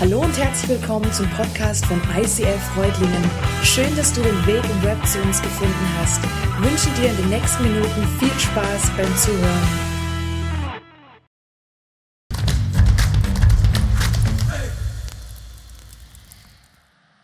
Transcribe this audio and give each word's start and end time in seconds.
Hallo 0.00 0.20
und 0.20 0.38
herzlich 0.38 0.78
willkommen 0.78 1.12
zum 1.12 1.28
Podcast 1.30 1.84
von 1.86 2.00
ICF 2.16 2.62
Freudlingen. 2.72 3.30
Schön, 3.64 3.96
dass 3.96 4.12
du 4.12 4.22
den 4.22 4.46
Weg 4.46 4.62
im 4.62 4.82
Web 4.84 5.04
zu 5.04 5.20
uns 5.22 5.42
gefunden 5.42 5.88
hast. 5.98 6.20
Ich 6.22 6.64
wünsche 6.64 6.88
dir 6.90 7.10
in 7.10 7.16
den 7.16 7.28
nächsten 7.30 7.64
Minuten 7.64 8.06
viel 8.20 8.38
Spaß 8.38 8.90
beim 8.96 9.16
Zuhören. 9.16 9.68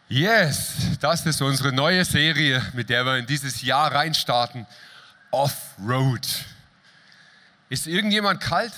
Yes, 0.09 0.73
das 1.01 1.25
ist 1.27 1.41
unsere 1.43 1.73
neue 1.73 2.05
Serie, 2.05 2.61
mit 2.73 2.91
der 2.91 3.07
wir 3.07 3.19
in 3.19 3.27
dieses 3.27 3.63
Jahr 3.63 3.95
reinstarten. 3.95 4.67
Off-Road. 5.31 6.27
Ist 7.69 7.87
irgendjemand 7.87 8.41
kalt? 8.41 8.73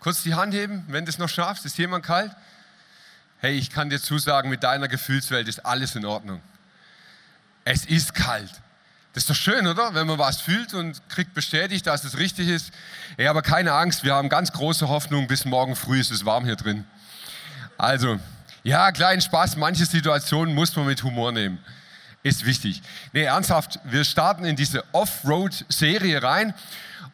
Kurz 0.00 0.24
die 0.24 0.34
Hand 0.34 0.52
heben, 0.52 0.84
wenn 0.88 1.04
du 1.04 1.10
es 1.10 1.18
noch 1.18 1.28
schaffst. 1.28 1.64
Ist 1.64 1.78
jemand 1.78 2.04
kalt? 2.04 2.32
Hey, 3.44 3.58
ich 3.58 3.68
kann 3.68 3.90
dir 3.90 4.00
zusagen, 4.00 4.48
mit 4.48 4.62
deiner 4.62 4.88
Gefühlswelt 4.88 5.48
ist 5.48 5.66
alles 5.66 5.94
in 5.96 6.06
Ordnung. 6.06 6.40
Es 7.66 7.84
ist 7.84 8.14
kalt. 8.14 8.50
Das 9.12 9.24
ist 9.24 9.28
doch 9.28 9.34
schön, 9.34 9.66
oder? 9.66 9.92
Wenn 9.92 10.06
man 10.06 10.18
was 10.18 10.40
fühlt 10.40 10.72
und 10.72 11.06
kriegt 11.10 11.34
bestätigt, 11.34 11.86
dass 11.86 12.04
es 12.04 12.16
richtig 12.16 12.48
ist. 12.48 12.72
Hey, 13.18 13.26
aber 13.26 13.42
keine 13.42 13.74
Angst, 13.74 14.02
wir 14.02 14.14
haben 14.14 14.30
ganz 14.30 14.50
große 14.50 14.88
Hoffnung, 14.88 15.26
bis 15.26 15.44
morgen 15.44 15.76
früh 15.76 16.00
ist 16.00 16.10
es 16.10 16.24
warm 16.24 16.46
hier 16.46 16.56
drin. 16.56 16.86
Also, 17.76 18.18
ja, 18.62 18.90
kleinen 18.92 19.20
Spaß, 19.20 19.56
manche 19.56 19.84
Situationen 19.84 20.54
muss 20.54 20.74
man 20.74 20.86
mit 20.86 21.02
Humor 21.02 21.30
nehmen. 21.30 21.58
Ist 22.22 22.46
wichtig. 22.46 22.80
Nee, 23.12 23.24
ernsthaft, 23.24 23.78
wir 23.84 24.04
starten 24.04 24.46
in 24.46 24.56
diese 24.56 24.84
Off-Road-Serie 24.92 26.22
rein 26.22 26.54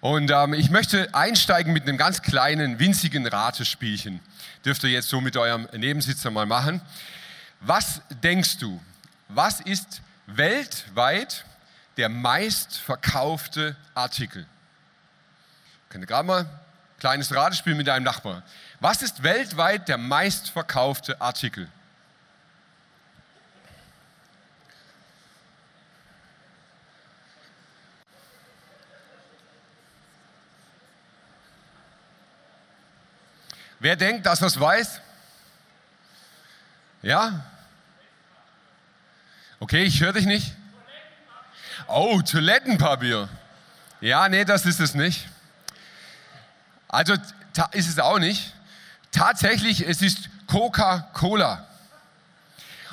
und 0.01 0.31
ähm, 0.31 0.55
ich 0.55 0.71
möchte 0.71 1.13
einsteigen 1.13 1.73
mit 1.73 1.89
einem 1.89 1.99
ganz 1.99 2.23
kleinen, 2.23 2.79
winzigen 2.79 3.27
Ratespielchen 3.27 4.21
dürft 4.65 4.83
ihr 4.85 4.91
jetzt 4.91 5.09
so 5.09 5.21
mit 5.21 5.37
eurem 5.37 5.69
Nebensitzer 5.73 6.31
mal 6.31 6.47
machen. 6.47 6.81
Was 7.61 8.01
denkst 8.23 8.59
du, 8.59 8.81
was 9.29 9.61
ist 9.61 10.03
weltweit 10.27 11.45
der 11.97 12.09
meistverkaufte 12.09 13.77
Artikel? 13.95 14.47
Könnt 15.89 16.05
ihr 16.05 16.07
gerade 16.07 16.27
mal 16.27 16.41
ein 16.41 16.49
kleines 16.99 17.35
Ratespiel 17.35 17.75
mit 17.75 17.87
deinem 17.87 18.05
Nachbarn. 18.05 18.43
Was 18.81 19.03
ist 19.03 19.23
weltweit 19.23 19.89
der 19.89 19.99
meistverkaufte 19.99 21.21
Artikel? 21.21 21.69
Wer 33.81 33.97
denkt, 33.97 34.27
dass 34.27 34.43
er 34.43 34.47
es 34.49 34.61
weiß? 34.61 35.01
Ja? 37.03 37.45
Okay, 39.59 39.85
ich 39.85 40.01
höre 40.01 40.13
dich 40.13 40.27
nicht. 40.27 40.55
Oh, 41.87 42.21
Toilettenpapier. 42.21 43.29
Ja, 44.03 44.29
nee, 44.29 44.45
das 44.45 44.67
ist 44.67 44.81
es 44.81 44.95
nicht. 44.95 45.29
Also 46.89 47.15
ist 47.73 47.89
es 47.89 47.99
auch 47.99 48.19
nicht. 48.19 48.53
Tatsächlich, 49.13 49.87
es 49.87 50.03
ist 50.03 50.29
Coca-Cola. 50.47 51.67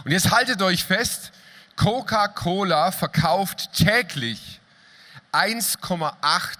Und 0.06 0.12
jetzt 0.12 0.32
haltet 0.32 0.62
euch 0.62 0.86
fest, 0.86 1.32
Coca-Cola 1.76 2.92
verkauft 2.92 3.74
täglich 3.74 4.62
1,8 5.34 6.14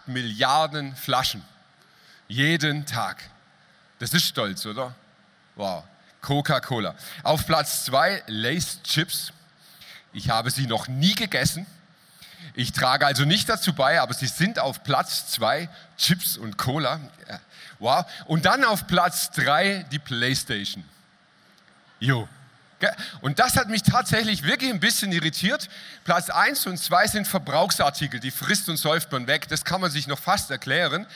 Milliarden 0.08 0.96
Flaschen. 0.96 1.44
Jeden 2.28 2.86
Tag. 2.86 3.24
Das 4.00 4.14
ist 4.14 4.26
stolz, 4.26 4.66
oder? 4.66 4.94
Wow. 5.56 5.84
Coca-Cola. 6.22 6.96
Auf 7.24 7.46
Platz 7.46 7.86
zwei 7.86 8.24
Lace 8.28 8.82
Chips. 8.84 9.32
Ich 10.14 10.30
habe 10.30 10.52
sie 10.52 10.68
noch 10.68 10.88
nie 10.88 11.16
gegessen. 11.16 11.66
Ich 12.54 12.72
trage 12.72 13.06
also 13.06 13.26
nicht 13.26 13.50
dazu 13.50 13.74
bei, 13.74 14.02
aber 14.02 14.14
sie 14.14 14.28
sind 14.28 14.60
auf 14.60 14.84
Platz 14.84 15.28
zwei 15.28 15.70
Chips 15.98 16.38
und 16.38 16.58
Cola. 16.58 17.00
Wow. 17.80 18.06
Und 18.26 18.46
dann 18.46 18.64
auf 18.64 18.88
Platz 18.88 19.32
drei 19.32 19.86
die 19.92 20.00
PlayStation. 20.00 20.84
Jo. 22.00 22.28
Und 23.22 23.40
das 23.40 23.58
hat 23.58 23.70
mich 23.70 23.84
tatsächlich 23.84 24.44
wirklich 24.44 24.72
ein 24.72 24.80
bisschen 24.80 25.12
irritiert. 25.12 25.68
Platz 26.04 26.30
1 26.30 26.68
und 26.68 26.78
2 26.78 27.08
sind 27.08 27.28
Verbrauchsartikel, 27.28 28.20
die 28.20 28.32
frisst 28.32 28.70
und 28.70 28.78
säuft 28.78 29.12
man 29.12 29.28
weg. 29.28 29.48
Das 29.48 29.66
kann 29.66 29.82
man 29.82 29.90
sich 29.90 30.08
noch 30.08 30.20
fast 30.20 30.52
erklären. 30.52 31.08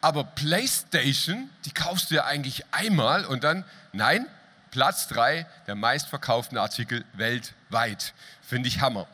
Aber 0.00 0.24
PlayStation, 0.24 1.50
die 1.66 1.72
kaufst 1.72 2.10
du 2.10 2.14
ja 2.14 2.24
eigentlich 2.24 2.64
einmal 2.70 3.26
und 3.26 3.44
dann, 3.44 3.64
nein, 3.92 4.26
Platz 4.70 5.08
3 5.08 5.46
der 5.66 5.74
meistverkauften 5.74 6.56
Artikel 6.56 7.04
weltweit. 7.12 8.14
Finde 8.42 8.68
ich 8.68 8.80
Hammer. 8.80 9.06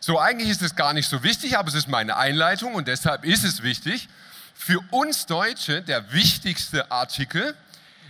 So, 0.00 0.18
eigentlich 0.18 0.50
ist 0.50 0.62
es 0.62 0.74
gar 0.74 0.92
nicht 0.92 1.08
so 1.08 1.22
wichtig, 1.22 1.56
aber 1.56 1.68
es 1.68 1.74
ist 1.74 1.86
meine 1.86 2.16
Einleitung 2.16 2.74
und 2.74 2.88
deshalb 2.88 3.24
ist 3.24 3.44
es 3.44 3.62
wichtig. 3.62 4.08
Für 4.54 4.80
uns 4.90 5.26
Deutsche 5.26 5.82
der 5.82 6.12
wichtigste 6.12 6.90
Artikel 6.90 7.54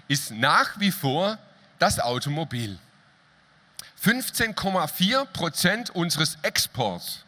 ist 0.08 0.30
nach 0.30 0.80
wie 0.80 0.90
vor 0.90 1.36
das 1.78 2.00
Automobil. 2.00 2.78
15,4 4.04 5.24
Prozent 5.26 5.90
unseres 5.90 6.36
Exports 6.42 7.20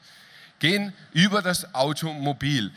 gehen 0.59 0.93
über 1.13 1.41
das 1.41 1.73
Automobil. 1.75 2.73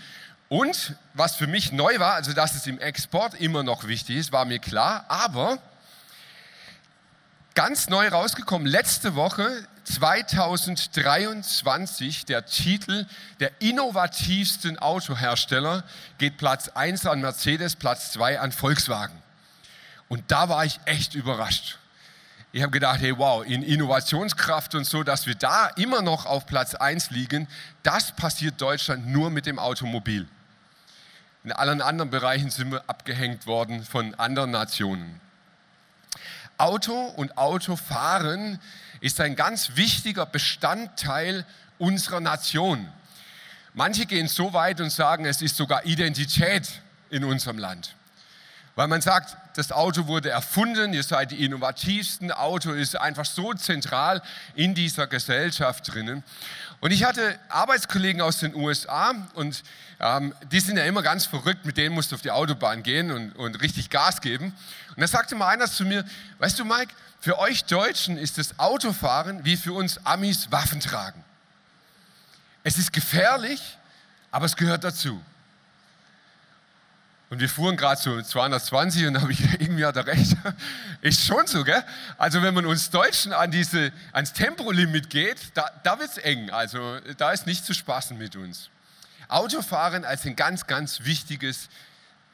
Und 0.49 0.95
was 1.13 1.35
für 1.35 1.47
mich 1.47 1.71
neu 1.71 1.97
war, 1.99 2.13
also 2.13 2.33
dass 2.33 2.53
es 2.53 2.67
im 2.67 2.77
Export 2.79 3.33
immer 3.35 3.63
noch 3.63 3.87
wichtig 3.87 4.17
ist, 4.17 4.31
war 4.31 4.45
mir 4.45 4.59
klar, 4.59 5.05
aber 5.07 5.57
ganz 7.55 7.89
neu 7.89 8.07
rausgekommen, 8.07 8.67
letzte 8.67 9.15
Woche 9.15 9.67
2023, 9.85 12.25
der 12.25 12.45
Titel 12.45 13.07
der 13.39 13.61
innovativsten 13.61 14.77
Autohersteller 14.77 15.83
geht 16.17 16.37
Platz 16.37 16.69
1 16.69 17.07
an 17.07 17.21
Mercedes, 17.21 17.75
Platz 17.75 18.11
2 18.11 18.39
an 18.39 18.51
Volkswagen. 18.51 19.23
Und 20.07 20.29
da 20.29 20.49
war 20.49 20.65
ich 20.65 20.79
echt 20.85 21.15
überrascht 21.15 21.79
ich 22.57 22.63
habe 22.63 22.71
gedacht, 22.71 23.01
hey, 23.01 23.15
wow, 23.15 23.45
in 23.45 23.61
Innovationskraft 23.61 24.73
und 24.73 24.83
so, 24.83 25.03
dass 25.03 25.27
wir 25.27 25.35
da 25.35 25.67
immer 25.75 26.01
noch 26.01 26.25
auf 26.25 26.47
Platz 26.47 26.73
1 26.73 27.11
liegen, 27.11 27.47
das 27.83 28.13
passiert 28.13 28.59
Deutschland 28.59 29.05
nur 29.05 29.29
mit 29.29 29.45
dem 29.45 29.59
Automobil. 29.59 30.27
In 31.43 31.51
allen 31.51 31.81
anderen 31.83 32.09
Bereichen 32.09 32.49
sind 32.49 32.71
wir 32.71 32.83
abgehängt 32.87 33.45
worden 33.45 33.83
von 33.83 34.15
anderen 34.15 34.49
Nationen. 34.49 35.21
Auto 36.57 36.95
und 36.95 37.37
Autofahren 37.37 38.59
ist 39.01 39.21
ein 39.21 39.35
ganz 39.35 39.75
wichtiger 39.75 40.25
Bestandteil 40.25 41.45
unserer 41.77 42.21
Nation. 42.21 42.91
Manche 43.75 44.07
gehen 44.07 44.27
so 44.27 44.53
weit 44.53 44.81
und 44.81 44.89
sagen, 44.89 45.25
es 45.25 45.43
ist 45.43 45.57
sogar 45.57 45.85
Identität 45.85 46.81
in 47.11 47.23
unserem 47.23 47.59
Land. 47.59 47.93
Weil 48.77 48.87
man 48.87 49.01
sagt, 49.01 49.35
das 49.57 49.71
Auto 49.71 50.05
wurde 50.05 50.29
erfunden, 50.29 50.93
ihr 50.93 51.01
seid 51.01 51.31
die 51.31 51.43
innovativsten, 51.43 52.31
Auto 52.31 52.73
ist 52.73 52.95
einfach 52.95 53.25
so 53.25 53.55
zentral 53.55 54.21
in 54.53 54.75
dieser 54.75 55.07
Gesellschaft 55.07 55.91
drinnen. 55.91 56.23
Und 56.79 56.91
ich 56.91 57.03
hatte 57.03 57.39
Arbeitskollegen 57.49 58.21
aus 58.21 58.37
den 58.37 58.53
USA 58.53 59.15
und 59.33 59.63
ähm, 59.99 60.31
die 60.51 60.59
sind 60.59 60.77
ja 60.77 60.83
immer 60.83 61.01
ganz 61.01 61.25
verrückt, 61.25 61.65
mit 61.65 61.75
denen 61.75 61.95
musst 61.95 62.11
du 62.11 62.15
auf 62.17 62.21
die 62.21 62.29
Autobahn 62.29 62.83
gehen 62.83 63.09
und, 63.09 63.31
und 63.31 63.59
richtig 63.63 63.89
Gas 63.89 64.21
geben. 64.21 64.53
Und 64.89 65.01
da 65.01 65.07
sagte 65.07 65.33
mal 65.33 65.47
einer 65.47 65.65
zu 65.65 65.83
mir, 65.83 66.05
weißt 66.37 66.59
du 66.59 66.63
Mike, 66.63 66.93
für 67.19 67.39
euch 67.39 67.65
Deutschen 67.65 68.15
ist 68.15 68.37
das 68.37 68.59
Autofahren 68.59 69.43
wie 69.43 69.57
für 69.57 69.73
uns 69.73 70.05
Amis 70.05 70.51
Waffen 70.51 70.81
tragen. 70.81 71.25
Es 72.63 72.77
ist 72.77 72.93
gefährlich, 72.93 73.59
aber 74.29 74.45
es 74.45 74.55
gehört 74.55 74.83
dazu. 74.83 75.19
Und 77.29 77.41
wir 77.41 77.49
fuhren 77.49 77.75
gerade 77.75 77.99
so 77.99 78.21
220 78.21 79.07
und 79.07 79.15
da 79.15 79.21
habe 79.21 79.31
ich 79.33 79.41
irgendwie 79.59 79.85
hat 79.85 79.97
er 79.97 80.07
recht. 80.07 80.35
Ist 81.01 81.25
schon 81.25 81.45
so, 81.45 81.63
gell? 81.63 81.83
Also 82.17 82.41
wenn 82.41 82.53
man 82.53 82.65
uns 82.65 82.89
Deutschen 82.89 83.33
an 83.33 83.51
diese, 83.51 83.91
ans 84.13 84.33
Tempolimit 84.33 85.09
geht, 85.09 85.37
da, 85.53 85.69
da 85.83 85.99
wird 85.99 86.11
es 86.11 86.17
eng. 86.17 86.49
Also 86.51 86.99
da 87.17 87.31
ist 87.31 87.45
nicht 87.45 87.65
zu 87.65 87.73
spaßen 87.73 88.17
mit 88.17 88.35
uns. 88.35 88.69
Autofahren 89.27 90.05
als 90.05 90.25
ein 90.25 90.37
ganz, 90.37 90.67
ganz 90.67 91.03
wichtiges 91.03 91.67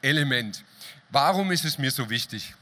Element. 0.00 0.62
Warum 1.10 1.50
ist 1.50 1.64
es 1.64 1.78
mir 1.78 1.90
so 1.90 2.08
wichtig? 2.08 2.54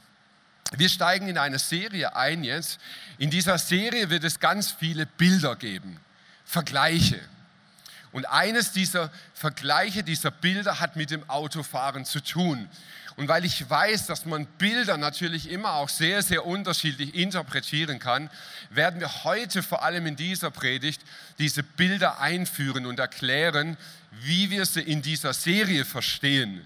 Wir 0.74 0.88
steigen 0.88 1.28
in 1.28 1.36
eine 1.36 1.58
Serie 1.58 2.16
ein 2.16 2.44
jetzt. 2.44 2.80
In 3.18 3.28
dieser 3.28 3.58
Serie 3.58 4.08
wird 4.08 4.24
es 4.24 4.40
ganz 4.40 4.70
viele 4.70 5.04
Bilder 5.04 5.54
geben, 5.54 6.00
Vergleiche. 6.46 7.20
Und 8.12 8.26
eines 8.26 8.72
dieser 8.72 9.10
Vergleiche, 9.34 10.02
dieser 10.02 10.30
Bilder 10.30 10.80
hat 10.80 10.96
mit 10.96 11.10
dem 11.10 11.28
Autofahren 11.28 12.04
zu 12.04 12.20
tun. 12.20 12.68
Und 13.16 13.28
weil 13.28 13.44
ich 13.44 13.68
weiß, 13.68 14.06
dass 14.06 14.26
man 14.26 14.46
Bilder 14.46 14.96
natürlich 14.96 15.50
immer 15.50 15.74
auch 15.74 15.88
sehr, 15.88 16.22
sehr 16.22 16.46
unterschiedlich 16.46 17.14
interpretieren 17.14 17.98
kann, 17.98 18.30
werden 18.70 19.00
wir 19.00 19.24
heute 19.24 19.62
vor 19.62 19.82
allem 19.82 20.06
in 20.06 20.16
dieser 20.16 20.50
Predigt 20.50 21.02
diese 21.38 21.62
Bilder 21.62 22.20
einführen 22.20 22.86
und 22.86 22.98
erklären, 22.98 23.76
wie 24.10 24.50
wir 24.50 24.66
sie 24.66 24.80
in 24.80 25.02
dieser 25.02 25.32
Serie 25.34 25.84
verstehen. 25.84 26.64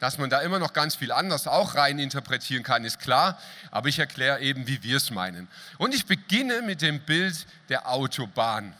Dass 0.00 0.18
man 0.18 0.30
da 0.30 0.40
immer 0.40 0.60
noch 0.60 0.72
ganz 0.72 0.94
viel 0.94 1.10
anders 1.10 1.48
auch 1.48 1.74
rein 1.74 1.98
interpretieren 1.98 2.62
kann, 2.62 2.84
ist 2.84 3.00
klar, 3.00 3.36
aber 3.72 3.88
ich 3.88 3.98
erkläre 3.98 4.40
eben, 4.40 4.68
wie 4.68 4.82
wir 4.84 4.96
es 4.96 5.10
meinen. 5.10 5.48
Und 5.76 5.92
ich 5.94 6.06
beginne 6.06 6.62
mit 6.62 6.82
dem 6.82 7.00
Bild 7.00 7.46
der 7.68 7.88
Autobahn. 7.88 8.74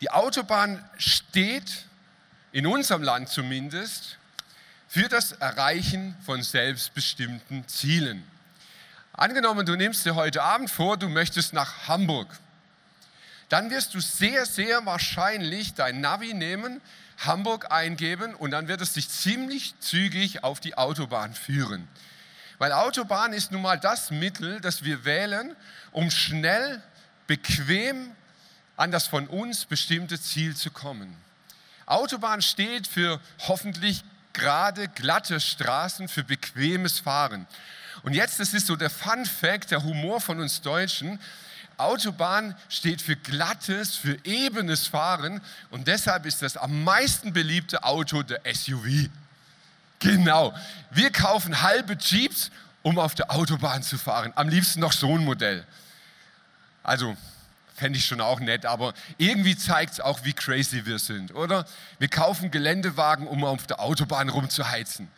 Die 0.00 0.10
Autobahn 0.10 0.82
steht, 0.96 1.84
in 2.52 2.66
unserem 2.66 3.02
Land 3.02 3.28
zumindest, 3.28 4.16
für 4.88 5.08
das 5.08 5.32
Erreichen 5.32 6.16
von 6.24 6.42
selbstbestimmten 6.42 7.68
Zielen. 7.68 8.24
Angenommen, 9.12 9.66
du 9.66 9.76
nimmst 9.76 10.06
dir 10.06 10.14
heute 10.14 10.42
Abend 10.42 10.70
vor, 10.70 10.96
du 10.96 11.08
möchtest 11.08 11.52
nach 11.52 11.86
Hamburg. 11.86 12.28
Dann 13.50 13.70
wirst 13.70 13.94
du 13.94 14.00
sehr, 14.00 14.46
sehr 14.46 14.86
wahrscheinlich 14.86 15.74
dein 15.74 16.00
Navi 16.00 16.32
nehmen, 16.32 16.80
Hamburg 17.18 17.70
eingeben 17.70 18.34
und 18.34 18.52
dann 18.52 18.68
wird 18.68 18.80
es 18.80 18.94
dich 18.94 19.10
ziemlich 19.10 19.74
zügig 19.80 20.42
auf 20.42 20.60
die 20.60 20.78
Autobahn 20.78 21.34
führen. 21.34 21.86
Weil 22.58 22.72
Autobahn 22.72 23.32
ist 23.32 23.52
nun 23.52 23.62
mal 23.62 23.78
das 23.78 24.10
Mittel, 24.10 24.60
das 24.60 24.84
wir 24.84 25.04
wählen, 25.04 25.54
um 25.92 26.10
schnell, 26.10 26.82
bequem 27.26 28.12
an 28.80 28.90
das 28.90 29.06
von 29.06 29.26
uns 29.26 29.66
bestimmte 29.66 30.18
Ziel 30.18 30.56
zu 30.56 30.70
kommen. 30.70 31.14
Autobahn 31.84 32.40
steht 32.40 32.86
für 32.86 33.20
hoffentlich 33.46 34.02
gerade, 34.32 34.88
glatte 34.88 35.38
Straßen, 35.38 36.08
für 36.08 36.24
bequemes 36.24 36.98
Fahren. 36.98 37.46
Und 38.02 38.14
jetzt, 38.14 38.40
das 38.40 38.54
ist 38.54 38.66
so 38.66 38.76
der 38.76 38.88
Fun 38.88 39.26
Fact, 39.26 39.70
der 39.70 39.82
Humor 39.82 40.22
von 40.22 40.40
uns 40.40 40.62
Deutschen. 40.62 41.20
Autobahn 41.76 42.56
steht 42.70 43.02
für 43.02 43.16
glattes, 43.16 43.96
für 43.96 44.16
ebenes 44.24 44.86
Fahren 44.86 45.42
und 45.70 45.86
deshalb 45.86 46.24
ist 46.24 46.40
das 46.40 46.56
am 46.56 46.82
meisten 46.82 47.34
beliebte 47.34 47.84
Auto 47.84 48.22
der 48.22 48.40
SUV. 48.50 49.10
Genau. 49.98 50.54
Wir 50.90 51.10
kaufen 51.10 51.60
halbe 51.60 51.98
Jeeps, 52.00 52.50
um 52.82 52.98
auf 52.98 53.14
der 53.14 53.30
Autobahn 53.30 53.82
zu 53.82 53.98
fahren. 53.98 54.32
Am 54.36 54.48
liebsten 54.48 54.80
noch 54.80 54.92
so 54.92 55.14
ein 55.14 55.24
Modell. 55.24 55.66
Also 56.82 57.14
fände 57.80 57.98
ich 57.98 58.04
schon 58.04 58.20
auch 58.20 58.40
nett, 58.40 58.66
aber 58.66 58.92
irgendwie 59.16 59.56
zeigt 59.56 59.94
es 59.94 60.00
auch, 60.00 60.22
wie 60.22 60.34
crazy 60.34 60.84
wir 60.84 60.98
sind, 60.98 61.34
oder? 61.34 61.64
Wir 61.98 62.08
kaufen 62.08 62.50
Geländewagen, 62.50 63.26
um 63.26 63.42
auf 63.42 63.66
der 63.66 63.80
Autobahn 63.80 64.28
rumzuheizen. 64.28 65.08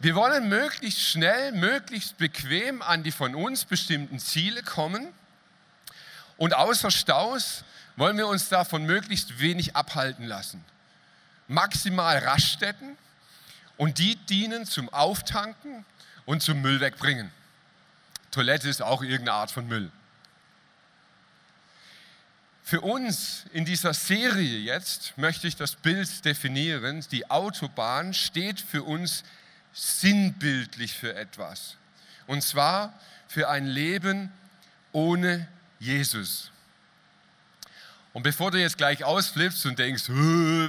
Wir 0.00 0.14
wollen 0.14 0.50
möglichst 0.50 1.00
schnell, 1.00 1.52
möglichst 1.52 2.18
bequem 2.18 2.82
an 2.82 3.02
die 3.02 3.10
von 3.10 3.34
uns 3.34 3.64
bestimmten 3.64 4.18
Ziele 4.18 4.62
kommen 4.62 5.08
und 6.36 6.54
außer 6.54 6.90
Staus 6.90 7.64
wollen 7.96 8.18
wir 8.18 8.28
uns 8.28 8.50
davon 8.50 8.84
möglichst 8.84 9.40
wenig 9.40 9.74
abhalten 9.74 10.26
lassen. 10.26 10.62
Maximal 11.48 12.18
Raststätten 12.18 12.98
und 13.78 13.98
die 13.98 14.16
dienen 14.16 14.66
zum 14.66 14.90
Auftanken 14.90 15.86
und 16.26 16.42
zum 16.42 16.60
Müll 16.60 16.80
wegbringen. 16.80 17.30
Toilette 18.30 18.68
ist 18.68 18.82
auch 18.82 19.02
irgendeine 19.02 19.32
Art 19.32 19.50
von 19.50 19.66
Müll. 19.66 19.90
Für 22.68 22.82
uns 22.82 23.46
in 23.54 23.64
dieser 23.64 23.94
Serie 23.94 24.58
jetzt 24.58 25.16
möchte 25.16 25.48
ich 25.48 25.56
das 25.56 25.74
Bild 25.74 26.22
definieren. 26.26 27.02
Die 27.10 27.30
Autobahn 27.30 28.12
steht 28.12 28.60
für 28.60 28.82
uns 28.82 29.24
sinnbildlich 29.72 30.92
für 30.92 31.14
etwas. 31.14 31.76
Und 32.26 32.42
zwar 32.42 32.92
für 33.26 33.48
ein 33.48 33.64
Leben 33.64 34.30
ohne 34.92 35.48
Jesus. 35.80 36.50
Und 38.12 38.22
bevor 38.22 38.50
du 38.50 38.60
jetzt 38.60 38.76
gleich 38.76 39.02
ausflippst 39.02 39.64
und 39.64 39.78
denkst, 39.78 40.04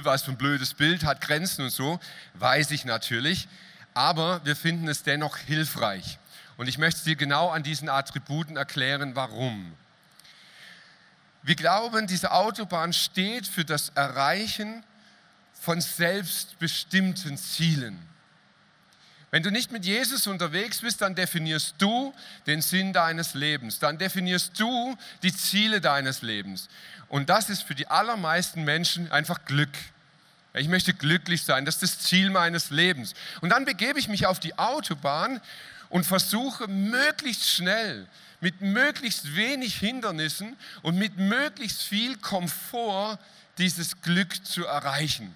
was 0.02 0.22
für 0.22 0.30
ein 0.30 0.38
blödes 0.38 0.72
Bild, 0.72 1.04
hat 1.04 1.20
Grenzen 1.20 1.64
und 1.64 1.70
so, 1.70 2.00
weiß 2.32 2.70
ich 2.70 2.86
natürlich, 2.86 3.46
aber 3.92 4.42
wir 4.46 4.56
finden 4.56 4.88
es 4.88 5.02
dennoch 5.02 5.36
hilfreich. 5.36 6.18
Und 6.56 6.66
ich 6.66 6.78
möchte 6.78 7.04
dir 7.04 7.16
genau 7.16 7.50
an 7.50 7.62
diesen 7.62 7.90
Attributen 7.90 8.56
erklären, 8.56 9.16
warum. 9.16 9.74
Wir 11.42 11.54
glauben, 11.54 12.06
diese 12.06 12.32
Autobahn 12.32 12.92
steht 12.92 13.46
für 13.46 13.64
das 13.64 13.90
Erreichen 13.90 14.84
von 15.54 15.80
selbstbestimmten 15.80 17.38
Zielen. 17.38 17.98
Wenn 19.30 19.42
du 19.42 19.50
nicht 19.50 19.70
mit 19.70 19.84
Jesus 19.84 20.26
unterwegs 20.26 20.80
bist, 20.80 21.00
dann 21.02 21.14
definierst 21.14 21.76
du 21.78 22.12
den 22.46 22.62
Sinn 22.62 22.92
deines 22.92 23.34
Lebens, 23.34 23.78
dann 23.78 23.96
definierst 23.96 24.58
du 24.58 24.96
die 25.22 25.32
Ziele 25.32 25.80
deines 25.80 26.22
Lebens. 26.22 26.68
Und 27.08 27.30
das 27.30 27.48
ist 27.48 27.62
für 27.62 27.76
die 27.76 27.86
allermeisten 27.86 28.64
Menschen 28.64 29.10
einfach 29.12 29.44
Glück. 29.44 29.70
Ich 30.52 30.66
möchte 30.66 30.94
glücklich 30.94 31.44
sein, 31.44 31.64
das 31.64 31.76
ist 31.76 31.82
das 31.82 31.98
Ziel 32.00 32.30
meines 32.30 32.70
Lebens. 32.70 33.14
Und 33.40 33.50
dann 33.50 33.64
begebe 33.64 34.00
ich 34.00 34.08
mich 34.08 34.26
auf 34.26 34.40
die 34.40 34.58
Autobahn 34.58 35.40
und 35.90 36.04
versuche 36.04 36.66
möglichst 36.66 37.48
schnell 37.48 38.08
mit 38.40 38.60
möglichst 38.60 39.36
wenig 39.36 39.76
Hindernissen 39.76 40.56
und 40.82 40.96
mit 40.96 41.18
möglichst 41.18 41.82
viel 41.82 42.16
Komfort 42.16 43.18
dieses 43.58 44.00
Glück 44.02 44.44
zu 44.44 44.64
erreichen. 44.64 45.34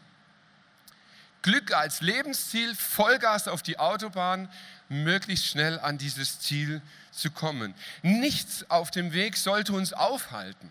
Glück 1.43 1.73
als 1.73 2.01
Lebensziel, 2.01 2.75
Vollgas 2.75 3.49
auf 3.49 3.62
die 3.62 3.79
Autobahn, 3.79 4.49
möglichst 4.89 5.47
schnell 5.47 5.79
an 5.79 5.99
dieses 5.99 6.41
Ziel 6.41 6.81
zu 7.11 7.31
kommen. 7.31 7.75
Nichts 8.03 8.69
auf 8.71 8.91
dem 8.91 9.12
Weg 9.12 9.37
sollte 9.37 9.75
uns 9.75 9.93
aufhalten. 9.93 10.71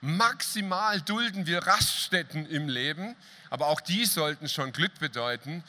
Maximal 0.00 1.00
dulden 1.00 1.46
wir 1.46 1.66
Raststätten 1.66 2.46
im 2.46 2.68
Leben, 2.68 3.16
aber 3.50 3.66
auch 3.68 3.80
die 3.80 4.04
sollten 4.04 4.48
schon 4.48 4.72
Glück 4.72 4.96
bedeuten, 4.98 5.64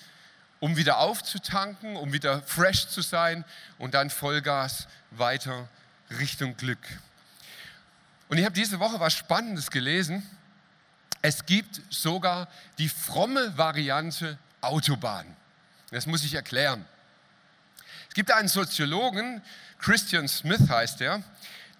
um 0.60 0.78
wieder 0.78 1.00
aufzutanken, 1.00 1.96
um 1.96 2.14
wieder 2.14 2.42
fresh 2.44 2.88
zu 2.88 3.02
sein 3.02 3.44
und 3.78 3.94
dann 3.94 4.10
Vollgas 4.10 4.88
weiter 5.12 5.68
Richtung 6.20 6.56
Glück. 6.58 6.80
Und 8.30 8.38
ich 8.38 8.46
habe 8.46 8.56
diese 8.56 8.80
Woche 8.80 9.00
was 9.00 9.14
Spannendes 9.14 9.70
gelesen. 9.70 10.28
Es 11.22 11.46
gibt 11.46 11.82
sogar 11.90 12.48
die 12.78 12.90
fromme 12.90 13.58
Variante 13.58 14.38
Autobahn. 14.62 15.26
Das 15.92 16.06
muss 16.06 16.24
ich 16.24 16.34
erklären. 16.34 16.86
Es 18.10 18.16
gibt 18.16 18.32
einen 18.32 18.48
Soziologen, 18.48 19.42
Christian 19.80 20.28
Smith 20.28 20.70
heißt 20.70 21.02
er, 21.02 21.22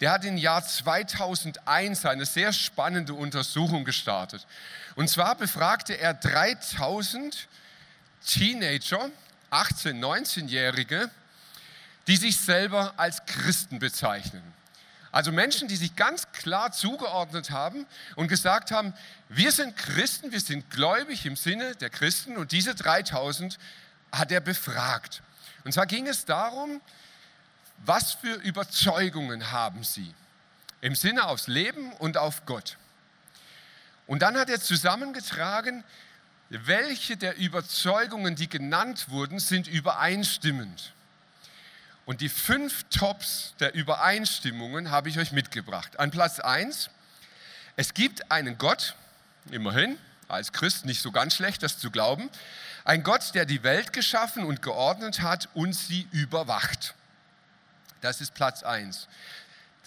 der 0.00 0.12
hat 0.12 0.24
im 0.24 0.36
Jahr 0.36 0.64
2001 0.64 2.04
eine 2.04 2.26
sehr 2.26 2.52
spannende 2.52 3.14
Untersuchung 3.14 3.84
gestartet. 3.84 4.46
Und 4.94 5.08
zwar 5.08 5.34
befragte 5.36 5.98
er 5.98 6.14
3000 6.14 7.48
Teenager, 8.26 9.10
18-, 9.50 9.98
19-Jährige, 10.00 11.10
die 12.06 12.16
sich 12.16 12.36
selber 12.36 12.94
als 12.96 13.24
Christen 13.26 13.78
bezeichnen. 13.78 14.42
Also 15.12 15.32
Menschen, 15.32 15.66
die 15.66 15.76
sich 15.76 15.96
ganz 15.96 16.30
klar 16.32 16.72
zugeordnet 16.72 17.50
haben 17.50 17.86
und 18.16 18.28
gesagt 18.28 18.70
haben, 18.70 18.92
wir 19.30 19.50
sind 19.50 19.76
Christen, 19.76 20.30
wir 20.30 20.40
sind 20.40 20.68
gläubig 20.70 21.24
im 21.24 21.36
Sinne 21.36 21.74
der 21.76 21.88
Christen 21.88 22.36
und 22.36 22.52
diese 22.52 22.74
3000 22.74 23.58
hat 24.12 24.30
er 24.30 24.40
befragt. 24.40 25.22
Und 25.64 25.72
zwar 25.72 25.86
ging 25.86 26.06
es 26.06 26.26
darum, 26.26 26.82
was 27.78 28.12
für 28.12 28.34
Überzeugungen 28.34 29.52
haben 29.52 29.84
sie 29.84 30.14
im 30.80 30.94
Sinne 30.94 31.26
aufs 31.26 31.46
Leben 31.46 31.92
und 31.94 32.16
auf 32.16 32.44
Gott. 32.46 32.76
Und 34.06 34.20
dann 34.20 34.36
hat 34.36 34.50
er 34.50 34.60
zusammengetragen, 34.60 35.82
welche 36.48 37.16
der 37.16 37.36
Überzeugungen, 37.36 38.36
die 38.36 38.48
genannt 38.48 39.08
wurden, 39.08 39.38
sind 39.38 39.66
übereinstimmend. 39.66 40.92
Und 42.04 42.20
die 42.20 42.28
fünf 42.28 42.84
Tops 42.84 43.54
der 43.58 43.74
Übereinstimmungen 43.74 44.90
habe 44.90 45.08
ich 45.08 45.18
euch 45.18 45.32
mitgebracht. 45.32 45.98
An 45.98 46.12
Platz 46.12 46.38
1, 46.38 46.88
es 47.74 47.94
gibt 47.94 48.30
einen 48.30 48.58
Gott, 48.58 48.94
immerhin, 49.50 49.98
als 50.28 50.52
Christ 50.52 50.86
nicht 50.86 51.02
so 51.02 51.10
ganz 51.10 51.34
schlecht, 51.34 51.64
das 51.64 51.78
zu 51.78 51.90
glauben, 51.90 52.30
ein 52.84 53.02
Gott, 53.02 53.34
der 53.34 53.44
die 53.44 53.64
Welt 53.64 53.92
geschaffen 53.92 54.44
und 54.44 54.62
geordnet 54.62 55.20
hat 55.20 55.48
und 55.54 55.72
sie 55.72 56.06
überwacht. 56.12 56.94
Das 58.00 58.20
ist 58.20 58.34
Platz 58.34 58.62
1. 58.62 59.08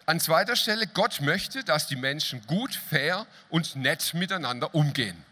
An 0.06 0.20
zweiter 0.20 0.58
Stelle, 0.58 0.88
Gott 0.88 1.22
möchte, 1.22 1.64
dass 1.64 1.88
die 1.88 1.96
Menschen 1.96 2.46
gut, 2.48 2.76
fair 2.76 3.26
und 3.50 3.78
nett 3.78 4.14
miteinander 4.14 4.76
umgehen. 4.76 5.24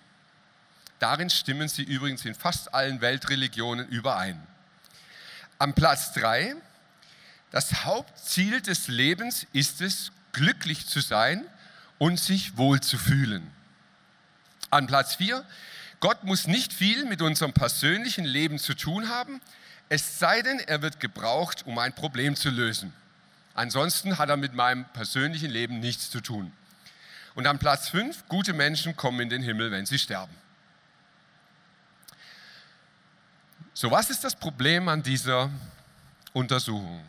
Darin 0.99 1.29
stimmen 1.29 1.67
sie 1.67 1.83
übrigens 1.83 2.25
in 2.25 2.35
fast 2.35 2.73
allen 2.73 3.01
Weltreligionen 3.01 3.87
überein. 3.87 4.41
Am 5.59 5.73
Platz 5.73 6.13
3, 6.13 6.55
das 7.51 7.85
Hauptziel 7.85 8.61
des 8.61 8.87
Lebens 8.87 9.45
ist 9.53 9.81
es, 9.81 10.11
glücklich 10.33 10.85
zu 10.85 10.99
sein 10.99 11.45
und 11.97 12.19
sich 12.19 12.57
wohl 12.57 12.79
zu 12.81 12.97
fühlen. 12.97 13.49
An 14.69 14.87
Platz 14.87 15.15
4, 15.15 15.43
Gott 15.99 16.23
muss 16.23 16.45
nicht 16.45 16.73
viel 16.73 17.05
mit 17.05 17.21
unserem 17.21 17.53
persönlichen 17.53 18.25
Leben 18.25 18.59
zu 18.59 18.75
tun 18.75 19.09
haben, 19.09 19.41
es 19.89 20.19
sei 20.19 20.41
denn, 20.41 20.59
er 20.59 20.81
wird 20.81 20.99
gebraucht, 20.99 21.65
um 21.65 21.79
ein 21.79 21.93
Problem 21.93 22.35
zu 22.35 22.49
lösen. 22.49 22.93
Ansonsten 23.53 24.17
hat 24.17 24.29
er 24.29 24.37
mit 24.37 24.53
meinem 24.53 24.85
persönlichen 24.85 25.49
Leben 25.49 25.79
nichts 25.79 26.11
zu 26.11 26.21
tun. 26.21 26.51
Und 27.35 27.47
an 27.47 27.57
Platz 27.57 27.89
5, 27.89 28.27
gute 28.27 28.53
Menschen 28.53 28.95
kommen 28.95 29.21
in 29.21 29.29
den 29.29 29.41
Himmel, 29.41 29.71
wenn 29.71 29.85
sie 29.85 29.97
sterben. 29.97 30.35
So, 33.79 33.91
was 33.91 34.09
ist 34.09 34.23
das 34.23 34.35
Problem 34.35 34.89
an 34.89 35.03
dieser 35.03 35.51
Untersuchung? 36.33 36.99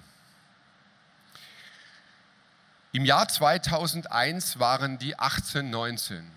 Im 2.93 3.07
Jahr 3.07 3.27
2001 3.27 4.59
waren 4.59 4.99
die 4.99 5.19
18, 5.19 5.71
19. 5.71 6.31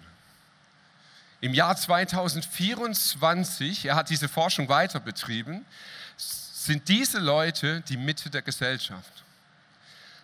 Im 1.42 1.54
Jahr 1.54 1.76
2024, 1.76 3.84
er 3.84 3.96
hat 3.96 4.10
diese 4.10 4.30
Forschung 4.30 4.70
weiter 4.70 5.02
betrieben, 5.02 5.66
sind 6.16 6.88
diese 6.88 7.20
Leute 7.20 7.82
die 7.82 7.98
Mitte 7.98 8.30
der 8.30 8.42
Gesellschaft. 8.42 9.26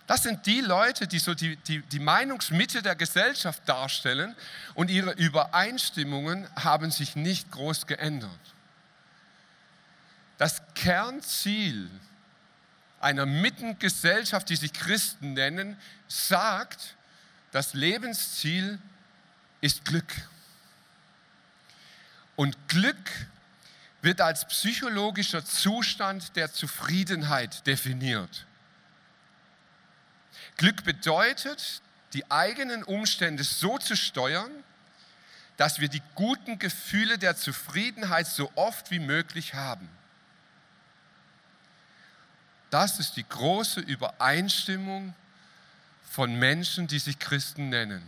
Das 0.05 0.23
sind 0.23 0.45
die 0.45 0.61
Leute, 0.61 1.05
die 1.05 1.19
so 1.19 1.33
die, 1.33 1.57
die, 1.57 1.81
die 1.81 1.99
Meinungsmitte 1.99 2.81
der 2.81 2.95
Gesellschaft 2.95 3.61
darstellen 3.65 4.37
und 4.73 4.89
ihre 4.89 5.11
Übereinstimmungen 5.11 6.47
haben 6.55 6.91
sich 6.91 7.17
nicht 7.17 7.51
groß 7.51 7.87
geändert. 7.87 8.39
Das 10.37 10.61
Kernziel 10.75 11.89
einer 12.99 13.25
Mittengesellschaft, 13.25 14.49
die 14.49 14.55
sich 14.55 14.73
Christen 14.73 15.33
nennen, 15.33 15.77
sagt, 16.07 16.95
das 17.51 17.73
Lebensziel 17.73 18.79
ist 19.61 19.85
Glück. 19.85 20.13
Und 22.35 22.55
Glück 22.67 23.11
wird 24.01 24.21
als 24.21 24.47
psychologischer 24.47 25.43
Zustand 25.43 26.35
der 26.35 26.53
Zufriedenheit 26.53 27.65
definiert. 27.65 28.45
Glück 30.57 30.83
bedeutet, 30.83 31.81
die 32.13 32.29
eigenen 32.31 32.83
Umstände 32.83 33.43
so 33.43 33.77
zu 33.77 33.95
steuern, 33.95 34.51
dass 35.57 35.79
wir 35.79 35.89
die 35.89 36.01
guten 36.15 36.59
Gefühle 36.59 37.17
der 37.17 37.35
Zufriedenheit 37.35 38.27
so 38.27 38.51
oft 38.55 38.91
wie 38.91 38.99
möglich 38.99 39.55
haben. 39.55 39.89
Das 42.69 42.99
ist 42.99 43.15
die 43.15 43.27
große 43.27 43.79
Übereinstimmung 43.79 45.13
von 46.09 46.35
Menschen, 46.35 46.87
die 46.87 46.99
sich 46.99 47.17
Christen 47.19 47.69
nennen. 47.69 48.03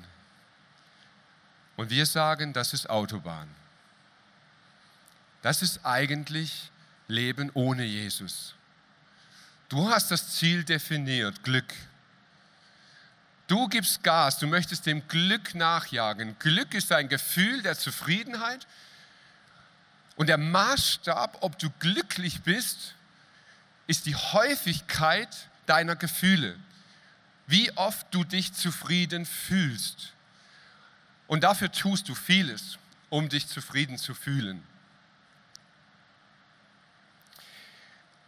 Und 1.77 1.89
wir 1.89 2.05
sagen, 2.05 2.51
das 2.51 2.73
ist 2.73 2.89
Autobahn. 2.89 3.47
Das 5.41 5.61
ist 5.61 5.85
eigentlich 5.85 6.71
Leben 7.07 7.49
ohne 7.53 7.83
Jesus. 7.83 8.53
Du 9.69 9.89
hast 9.89 10.11
das 10.11 10.35
Ziel 10.35 10.63
definiert, 10.63 11.43
Glück. 11.43 11.73
Du 13.47 13.67
gibst 13.67 14.03
Gas, 14.03 14.37
du 14.39 14.47
möchtest 14.47 14.85
dem 14.85 15.07
Glück 15.07 15.55
nachjagen. 15.55 16.37
Glück 16.39 16.73
ist 16.73 16.91
ein 16.91 17.07
Gefühl 17.09 17.61
der 17.61 17.77
Zufriedenheit. 17.77 18.67
Und 20.17 20.27
der 20.27 20.37
Maßstab, 20.37 21.37
ob 21.41 21.57
du 21.57 21.69
glücklich 21.79 22.41
bist, 22.41 22.93
ist 23.89 24.05
die 24.05 24.15
Häufigkeit 24.15 25.35
deiner 25.65 25.95
Gefühle. 25.95 26.55
Wie 27.47 27.75
oft 27.75 28.05
du 28.11 28.23
dich 28.23 28.53
zufrieden 28.53 29.25
fühlst. 29.25 30.13
Und 31.25 31.43
dafür 31.43 31.71
tust 31.71 32.07
du 32.07 32.13
vieles, 32.13 32.77
um 33.09 33.29
dich 33.29 33.47
zufrieden 33.47 33.97
zu 33.97 34.13
fühlen. 34.13 34.63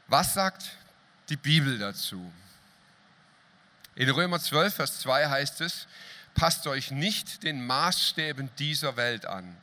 Was 0.08 0.34
sagt 0.34 0.72
die 1.30 1.38
Bibel 1.38 1.78
dazu? 1.78 2.34
In 3.94 4.10
Römer 4.10 4.40
12, 4.40 4.74
Vers 4.74 5.00
2 5.02 5.30
heißt 5.30 5.62
es, 5.62 5.88
passt 6.34 6.66
euch 6.66 6.90
nicht 6.90 7.44
den 7.44 7.64
Maßstäben 7.68 8.50
dieser 8.58 8.98
Welt 8.98 9.28
an. 9.28 9.56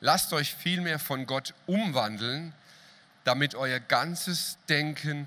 Lasst 0.00 0.34
euch 0.34 0.54
vielmehr 0.54 0.98
von 0.98 1.24
Gott 1.24 1.54
umwandeln 1.64 2.52
damit 3.24 3.54
euer 3.54 3.80
ganzes 3.80 4.58
Denken 4.68 5.26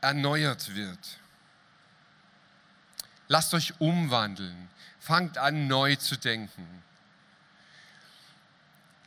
erneuert 0.00 0.74
wird. 0.74 1.18
Lasst 3.28 3.54
euch 3.54 3.74
umwandeln. 3.80 4.68
Fangt 4.98 5.38
an, 5.38 5.66
neu 5.66 5.96
zu 5.96 6.16
denken. 6.16 6.66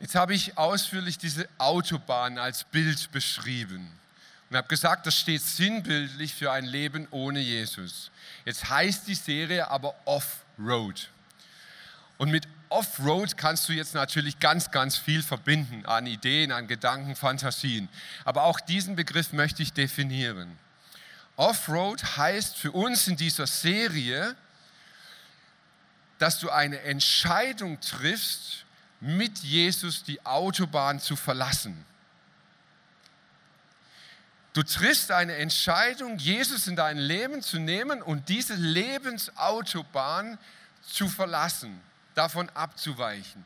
Jetzt 0.00 0.14
habe 0.14 0.34
ich 0.34 0.58
ausführlich 0.58 1.16
diese 1.16 1.48
Autobahn 1.58 2.38
als 2.38 2.64
Bild 2.64 3.10
beschrieben 3.12 3.90
und 4.50 4.56
habe 4.56 4.68
gesagt, 4.68 5.06
das 5.06 5.18
steht 5.18 5.42
sinnbildlich 5.42 6.34
für 6.34 6.52
ein 6.52 6.64
Leben 6.64 7.08
ohne 7.10 7.40
Jesus. 7.40 8.10
Jetzt 8.44 8.68
heißt 8.68 9.08
die 9.08 9.14
Serie 9.14 9.68
aber 9.70 9.94
Off-Road. 10.04 11.08
Und 12.18 12.30
mit 12.30 12.46
Offroad 12.68 13.36
kannst 13.36 13.68
du 13.68 13.72
jetzt 13.72 13.94
natürlich 13.94 14.38
ganz, 14.40 14.70
ganz 14.70 14.96
viel 14.96 15.22
verbinden 15.22 15.86
an 15.86 16.06
Ideen, 16.06 16.50
an 16.50 16.66
Gedanken, 16.66 17.14
Fantasien. 17.14 17.88
Aber 18.24 18.44
auch 18.44 18.58
diesen 18.60 18.96
Begriff 18.96 19.32
möchte 19.32 19.62
ich 19.62 19.72
definieren. 19.72 20.58
Offroad 21.36 22.16
heißt 22.16 22.56
für 22.56 22.72
uns 22.72 23.06
in 23.06 23.16
dieser 23.16 23.46
Serie, 23.46 24.34
dass 26.18 26.38
du 26.38 26.50
eine 26.50 26.80
Entscheidung 26.80 27.80
triffst, 27.80 28.64
mit 29.00 29.38
Jesus 29.38 30.02
die 30.02 30.24
Autobahn 30.24 30.98
zu 30.98 31.16
verlassen. 31.16 31.84
Du 34.54 34.62
triffst 34.62 35.10
eine 35.10 35.36
Entscheidung, 35.36 36.16
Jesus 36.16 36.66
in 36.66 36.76
dein 36.76 36.96
Leben 36.96 37.42
zu 37.42 37.58
nehmen 37.58 38.00
und 38.00 38.30
diese 38.30 38.54
Lebensautobahn 38.54 40.38
zu 40.82 41.08
verlassen 41.08 41.78
davon 42.16 42.48
abzuweichen. 42.50 43.44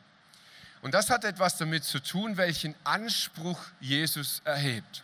Und 0.82 0.94
das 0.94 1.10
hat 1.10 1.24
etwas 1.24 1.58
damit 1.58 1.84
zu 1.84 2.00
tun, 2.00 2.36
welchen 2.38 2.74
Anspruch 2.84 3.60
Jesus 3.80 4.40
erhebt. 4.44 5.02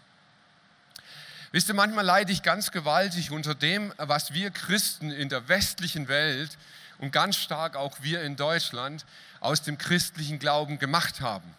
Wisst 1.52 1.68
ihr, 1.68 1.74
manchmal 1.74 2.04
leide 2.04 2.32
ich 2.32 2.42
ganz 2.42 2.70
gewaltig 2.70 3.30
unter 3.30 3.54
dem, 3.54 3.92
was 3.98 4.32
wir 4.32 4.50
Christen 4.50 5.10
in 5.10 5.28
der 5.28 5.48
westlichen 5.48 6.08
Welt 6.08 6.56
und 6.98 7.12
ganz 7.12 7.36
stark 7.36 7.76
auch 7.76 7.98
wir 8.00 8.22
in 8.22 8.36
Deutschland 8.36 9.04
aus 9.40 9.62
dem 9.62 9.76
christlichen 9.78 10.38
Glauben 10.38 10.78
gemacht 10.78 11.20
haben. 11.20 11.54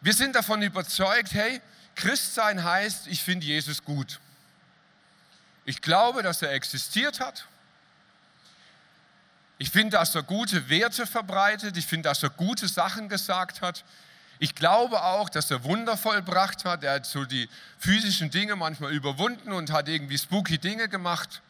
Wir 0.00 0.14
sind 0.14 0.34
davon 0.34 0.62
überzeugt, 0.62 1.32
hey, 1.32 1.60
Christsein 1.94 2.62
heißt, 2.62 3.06
ich 3.08 3.22
finde 3.22 3.46
Jesus 3.46 3.84
gut. 3.84 4.20
Ich 5.64 5.82
glaube, 5.82 6.22
dass 6.22 6.42
er 6.42 6.52
existiert 6.52 7.20
hat 7.20 7.46
ich 9.58 9.70
finde, 9.70 9.96
dass 9.96 10.14
er 10.14 10.22
gute 10.22 10.68
Werte 10.68 11.04
verbreitet. 11.06 11.76
Ich 11.76 11.86
finde, 11.86 12.08
dass 12.08 12.22
er 12.22 12.30
gute 12.30 12.68
Sachen 12.68 13.08
gesagt 13.08 13.60
hat. 13.60 13.84
Ich 14.38 14.54
glaube 14.54 15.02
auch, 15.02 15.28
dass 15.28 15.50
er 15.50 15.64
Wunder 15.64 15.96
vollbracht 15.96 16.64
hat. 16.64 16.84
Er 16.84 16.94
hat 16.94 17.06
so 17.06 17.24
die 17.24 17.48
physischen 17.78 18.30
Dinge 18.30 18.54
manchmal 18.54 18.92
überwunden 18.92 19.52
und 19.52 19.72
hat 19.72 19.88
irgendwie 19.88 20.16
spooky 20.16 20.58
Dinge 20.58 20.88
gemacht. 20.88 21.42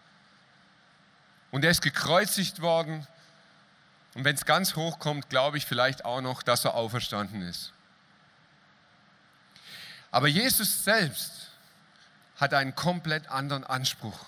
Und 1.50 1.64
er 1.64 1.70
ist 1.70 1.82
gekreuzigt 1.82 2.62
worden. 2.62 3.06
Und 4.14 4.24
wenn 4.24 4.34
es 4.34 4.46
ganz 4.46 4.74
hoch 4.74 4.98
kommt, 4.98 5.28
glaube 5.28 5.58
ich 5.58 5.66
vielleicht 5.66 6.06
auch 6.06 6.22
noch, 6.22 6.42
dass 6.42 6.64
er 6.64 6.74
auferstanden 6.74 7.42
ist. 7.42 7.74
Aber 10.10 10.28
Jesus 10.28 10.84
selbst 10.84 11.32
hat 12.36 12.54
einen 12.54 12.74
komplett 12.74 13.28
anderen 13.28 13.64
Anspruch. 13.64 14.24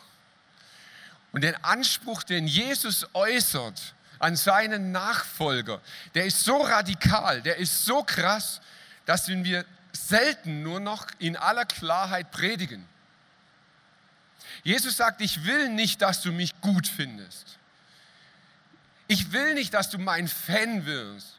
Und 1.32 1.42
den 1.42 1.54
Anspruch, 1.64 2.22
den 2.22 2.46
Jesus 2.46 3.06
äußert 3.14 3.94
an 4.18 4.36
seinen 4.36 4.92
Nachfolger, 4.92 5.80
der 6.14 6.26
ist 6.26 6.44
so 6.44 6.60
radikal, 6.60 7.42
der 7.42 7.56
ist 7.56 7.84
so 7.84 8.02
krass, 8.02 8.60
dass 9.06 9.28
wir 9.28 9.64
selten 9.92 10.62
nur 10.62 10.80
noch 10.80 11.06
in 11.18 11.36
aller 11.36 11.64
Klarheit 11.64 12.30
predigen. 12.30 12.86
Jesus 14.62 14.96
sagt, 14.96 15.20
ich 15.20 15.44
will 15.44 15.70
nicht, 15.70 16.02
dass 16.02 16.20
du 16.22 16.32
mich 16.32 16.60
gut 16.60 16.86
findest. 16.86 17.58
Ich 19.06 19.32
will 19.32 19.54
nicht, 19.54 19.74
dass 19.74 19.90
du 19.90 19.98
mein 19.98 20.28
Fan 20.28 20.86
wirst. 20.86 21.38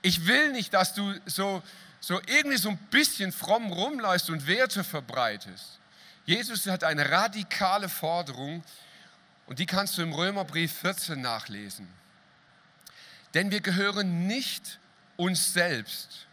Ich 0.00 0.26
will 0.26 0.52
nicht, 0.52 0.74
dass 0.74 0.94
du 0.94 1.14
so, 1.26 1.62
so 2.00 2.20
irgendwie 2.26 2.56
so 2.56 2.70
ein 2.70 2.78
bisschen 2.90 3.30
fromm 3.30 3.70
rumläufst 3.70 4.30
und 4.30 4.46
Werte 4.46 4.82
verbreitest. 4.82 5.78
Jesus 6.24 6.66
hat 6.66 6.84
eine 6.84 7.10
radikale 7.10 7.88
Forderung 7.88 8.62
und 9.46 9.58
die 9.58 9.66
kannst 9.66 9.98
du 9.98 10.02
im 10.02 10.12
Römerbrief 10.12 10.72
14 10.78 11.20
nachlesen. 11.20 11.88
Denn 13.34 13.50
wir 13.50 13.60
gehören 13.60 14.26
nicht 14.26 14.78
uns 15.16 15.52
selbst. 15.52 16.26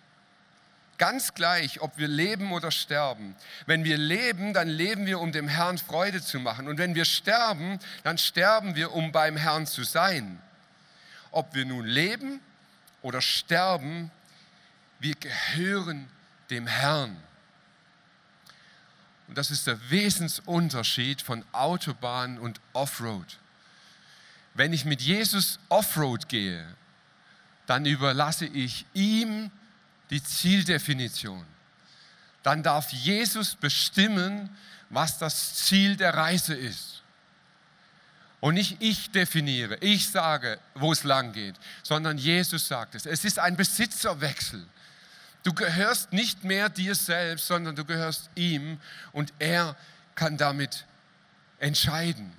Ganz 0.98 1.34
gleich, 1.34 1.80
ob 1.80 1.98
wir 1.98 2.10
leben 2.10 2.52
oder 2.52 2.72
sterben. 2.72 3.36
Wenn 3.66 3.86
wir 3.86 3.98
leben, 3.98 4.54
dann 4.54 4.68
leben 4.68 5.06
wir, 5.06 5.22
um 5.22 5.32
dem 5.32 5.48
Herrn 5.48 5.78
Freude 5.78 6.22
zu 6.22 6.40
machen. 6.40 6.68
Und 6.68 6.78
wenn 6.78 6.94
wir 6.94 7.06
sterben, 7.06 7.80
dann 8.04 8.18
sterben 8.18 8.76
wir, 8.76 8.92
um 8.92 9.14
beim 9.14 9.38
Herrn 9.38 9.66
zu 9.66 9.86
sein. 9.86 10.42
Ob 11.32 11.56
wir 11.56 11.66
nun 11.66 11.86
leben 11.86 12.42
oder 13.02 13.22
sterben, 13.22 14.12
wir 15.00 15.16
gehören 15.16 16.10
dem 16.50 16.68
Herrn. 16.68 17.16
Und 19.30 19.38
das 19.38 19.52
ist 19.52 19.68
der 19.68 19.80
Wesensunterschied 19.92 21.22
von 21.22 21.46
Autobahn 21.52 22.40
und 22.40 22.60
Offroad. 22.74 23.38
Wenn 24.56 24.74
ich 24.74 24.86
mit 24.86 25.02
Jesus 25.02 25.60
Offroad 25.70 26.28
gehe, 26.28 26.66
dann 27.68 27.86
überlasse 27.86 28.48
ich 28.48 28.88
ihm 28.96 29.52
die 30.10 30.24
Zieldefinition. 30.24 31.46
Dann 32.42 32.64
darf 32.64 32.92
Jesus 32.92 33.56
bestimmen, 33.56 34.50
was 34.90 35.20
das 35.20 35.54
Ziel 35.54 35.96
der 35.96 36.16
Reise 36.16 36.56
ist. 36.56 37.04
Und 38.40 38.56
nicht 38.56 38.78
ich 38.80 39.12
definiere, 39.12 39.78
ich 39.82 40.10
sage, 40.10 40.60
wo 40.74 40.92
es 40.92 41.04
lang 41.04 41.34
geht, 41.34 41.56
sondern 41.84 42.18
Jesus 42.18 42.68
sagt 42.68 42.96
es. 42.96 43.06
Es 43.06 43.26
ist 43.26 43.38
ein 43.38 43.56
Besitzerwechsel. 43.56 44.66
Du 45.44 45.54
gehörst 45.54 46.12
nicht 46.12 46.44
mehr 46.44 46.70
dir 46.70 46.96
selbst, 46.96 47.48
sondern 47.48 47.76
du 47.76 47.86
gehörst 47.86 48.30
ihm 48.36 48.80
und 49.12 49.34
er 49.40 49.76
kann 50.16 50.38
damit 50.38 50.86
entscheiden. 51.60 52.32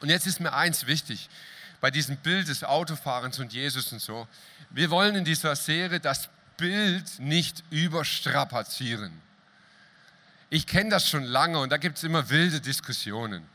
Und 0.00 0.08
jetzt 0.08 0.26
ist 0.26 0.40
mir 0.40 0.52
eins 0.52 0.86
wichtig 0.86 1.28
bei 1.80 1.90
diesem 1.90 2.16
Bild 2.16 2.48
des 2.48 2.62
Autofahrens 2.64 3.38
und 3.38 3.52
Jesus 3.52 3.92
und 3.92 4.00
so. 4.00 4.28
Wir 4.70 4.90
wollen 4.90 5.14
in 5.16 5.24
dieser 5.24 5.56
Serie 5.56 6.00
das 6.00 6.28
Bild 6.56 7.18
nicht 7.18 7.64
überstrapazieren. 7.70 9.12
Ich 10.50 10.66
kenne 10.66 10.90
das 10.90 11.08
schon 11.08 11.24
lange 11.24 11.58
und 11.58 11.70
da 11.70 11.78
gibt 11.78 11.96
es 11.96 12.04
immer 12.04 12.28
wilde 12.28 12.60
Diskussionen. 12.60 13.46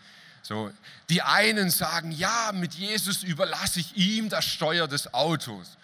So, 0.42 0.72
die 1.10 1.22
einen 1.22 1.70
sagen, 1.70 2.12
ja, 2.12 2.52
mit 2.54 2.74
Jesus 2.74 3.24
überlasse 3.24 3.80
ich 3.80 3.96
ihm 3.98 4.30
das 4.30 4.46
Steuer 4.46 4.88
des 4.88 5.14
Autos. 5.14 5.78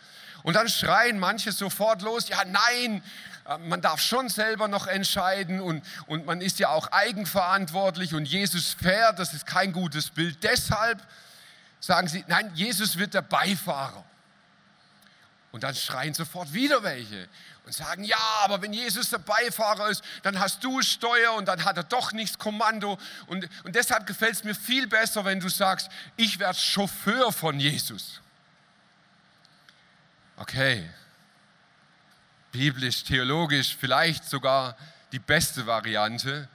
Und 0.44 0.56
dann 0.56 0.70
schreien 0.70 1.20
manche 1.20 1.52
sofort 1.52 2.02
los, 2.02 2.28
ja, 2.28 2.44
nein, 2.46 3.02
äh, 3.48 3.58
man 3.58 3.82
darf 3.82 4.02
schon 4.02 4.30
selber 4.30 4.68
noch 4.68 4.88
entscheiden 4.88 5.62
und, 5.62 5.84
und 6.06 6.26
man 6.26 6.42
ist 6.42 6.60
ja 6.60 6.70
auch 6.70 6.92
eigenverantwortlich 6.92 8.14
und 8.14 8.26
Jesus 8.26 8.76
fährt, 8.80 9.20
das 9.20 9.34
ist 9.34 9.46
kein 9.46 9.72
gutes 9.72 10.10
Bild. 10.10 10.44
Deshalb 10.44 11.02
sagen 11.80 12.08
sie, 12.08 12.24
nein, 12.28 12.52
Jesus 12.56 12.98
wird 12.98 13.14
der 13.14 13.22
Beifahrer. 13.22 14.04
Und 15.52 15.64
dann 15.64 15.76
schreien 15.76 16.16
sofort 16.16 16.52
wieder 16.52 16.82
welche 16.82 17.30
und 17.66 17.74
sagen, 17.74 18.04
ja, 18.04 18.18
aber 18.42 18.62
wenn 18.62 18.74
Jesus 18.74 19.10
der 19.10 19.20
Beifahrer 19.20 19.90
ist, 19.90 20.04
dann 20.24 20.40
hast 20.40 20.64
du 20.64 20.82
Steuer 20.82 21.34
und 21.34 21.48
dann 21.48 21.64
hat 21.64 21.78
er 21.78 21.84
doch 21.84 22.12
nichts 22.12 22.38
Kommando. 22.38 22.98
Und, 23.28 23.48
und 23.64 23.76
deshalb 23.76 24.08
gefällt 24.08 24.34
es 24.34 24.44
mir 24.44 24.56
viel 24.56 24.88
besser, 24.88 25.24
wenn 25.26 25.40
du 25.40 25.50
sagst, 25.50 25.90
ich 26.18 26.40
werde 26.40 26.58
Chauffeur 26.58 27.32
von 27.32 27.60
Jesus. 27.60 28.23
Okay, 30.44 30.84
biblisch, 32.52 33.06
theologisch 33.06 33.78
vielleicht 33.80 34.26
sogar 34.26 34.76
die 35.14 35.20
beste 35.20 35.66
Variante, 35.66 36.50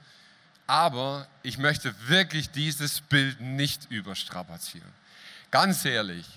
aber 0.67 1.27
ich 1.41 1.57
möchte 1.57 1.95
wirklich 2.07 2.51
dieses 2.51 3.01
Bild 3.01 3.41
nicht 3.41 3.89
überstrapazieren. 3.89 4.93
Ganz 5.49 5.85
ehrlich, 5.85 6.27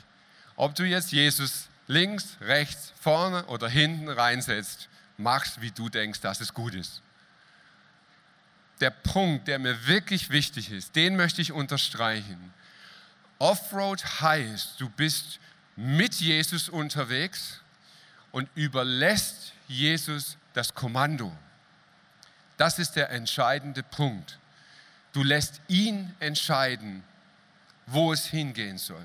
ob 0.56 0.74
du 0.74 0.84
jetzt 0.84 1.12
Jesus 1.12 1.68
links, 1.88 2.38
rechts, 2.40 2.94
vorne 2.98 3.44
oder 3.44 3.68
hinten 3.68 4.08
reinsetzt, 4.08 4.88
machst, 5.18 5.60
wie 5.60 5.72
du 5.72 5.90
denkst, 5.90 6.22
dass 6.22 6.40
es 6.40 6.54
gut 6.54 6.74
ist. 6.74 7.02
Der 8.80 8.88
Punkt, 8.88 9.46
der 9.46 9.58
mir 9.58 9.86
wirklich 9.86 10.30
wichtig 10.30 10.70
ist, 10.70 10.96
den 10.96 11.16
möchte 11.16 11.42
ich 11.42 11.52
unterstreichen. 11.52 12.54
Offroad 13.38 14.02
heißt, 14.22 14.80
du 14.80 14.88
bist 14.88 15.38
mit 15.76 16.14
Jesus 16.14 16.68
unterwegs 16.68 17.60
und 18.30 18.48
überlässt 18.54 19.52
Jesus 19.68 20.36
das 20.52 20.74
Kommando. 20.74 21.32
Das 22.56 22.78
ist 22.78 22.92
der 22.92 23.10
entscheidende 23.10 23.82
Punkt. 23.82 24.38
Du 25.12 25.22
lässt 25.22 25.60
ihn 25.68 26.14
entscheiden, 26.20 27.02
wo 27.86 28.12
es 28.12 28.26
hingehen 28.26 28.78
soll. 28.78 29.04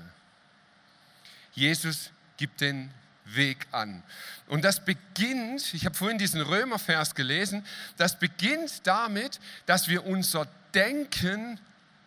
Jesus 1.52 2.10
gibt 2.36 2.60
den 2.60 2.90
Weg 3.24 3.66
an. 3.72 4.02
Und 4.46 4.64
das 4.64 4.84
beginnt, 4.84 5.74
ich 5.74 5.84
habe 5.84 5.94
vorhin 5.94 6.18
diesen 6.18 6.40
Römervers 6.40 7.14
gelesen, 7.14 7.64
das 7.96 8.18
beginnt 8.18 8.86
damit, 8.86 9.38
dass 9.66 9.88
wir 9.88 10.06
unser 10.06 10.46
Denken 10.72 11.60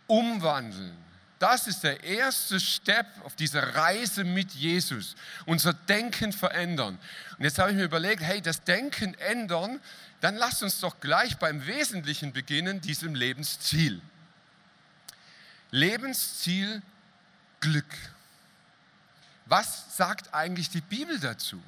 umwandeln. 0.08 0.98
Das 1.42 1.66
ist 1.66 1.84
der 1.84 2.04
erste 2.04 2.60
Step 2.60 3.08
auf 3.24 3.36
dieser 3.36 3.74
Reise 3.74 4.24
mit 4.24 4.52
Jesus. 4.52 5.16
Unser 5.48 5.74
Denken 5.74 6.34
verändern. 6.34 7.00
Und 7.36 7.44
jetzt 7.44 7.58
habe 7.58 7.72
ich 7.72 7.76
mir 7.76 7.86
überlegt, 7.86 8.22
hey, 8.22 8.44
das 8.44 8.64
Denken 8.64 9.16
ändern, 9.16 9.80
dann 10.20 10.36
lasst 10.36 10.62
uns 10.62 10.80
doch 10.82 11.00
gleich 11.00 11.38
beim 11.38 11.66
Wesentlichen 11.66 12.32
beginnen, 12.32 12.80
diesem 12.80 13.16
Lebensziel. 13.16 14.04
Lebensziel 15.72 16.84
Glück. 17.60 17.92
Was 19.48 19.98
sagt 19.98 20.36
eigentlich 20.36 20.70
die 20.70 20.82
Bibel 20.82 21.20
dazu? 21.20 21.60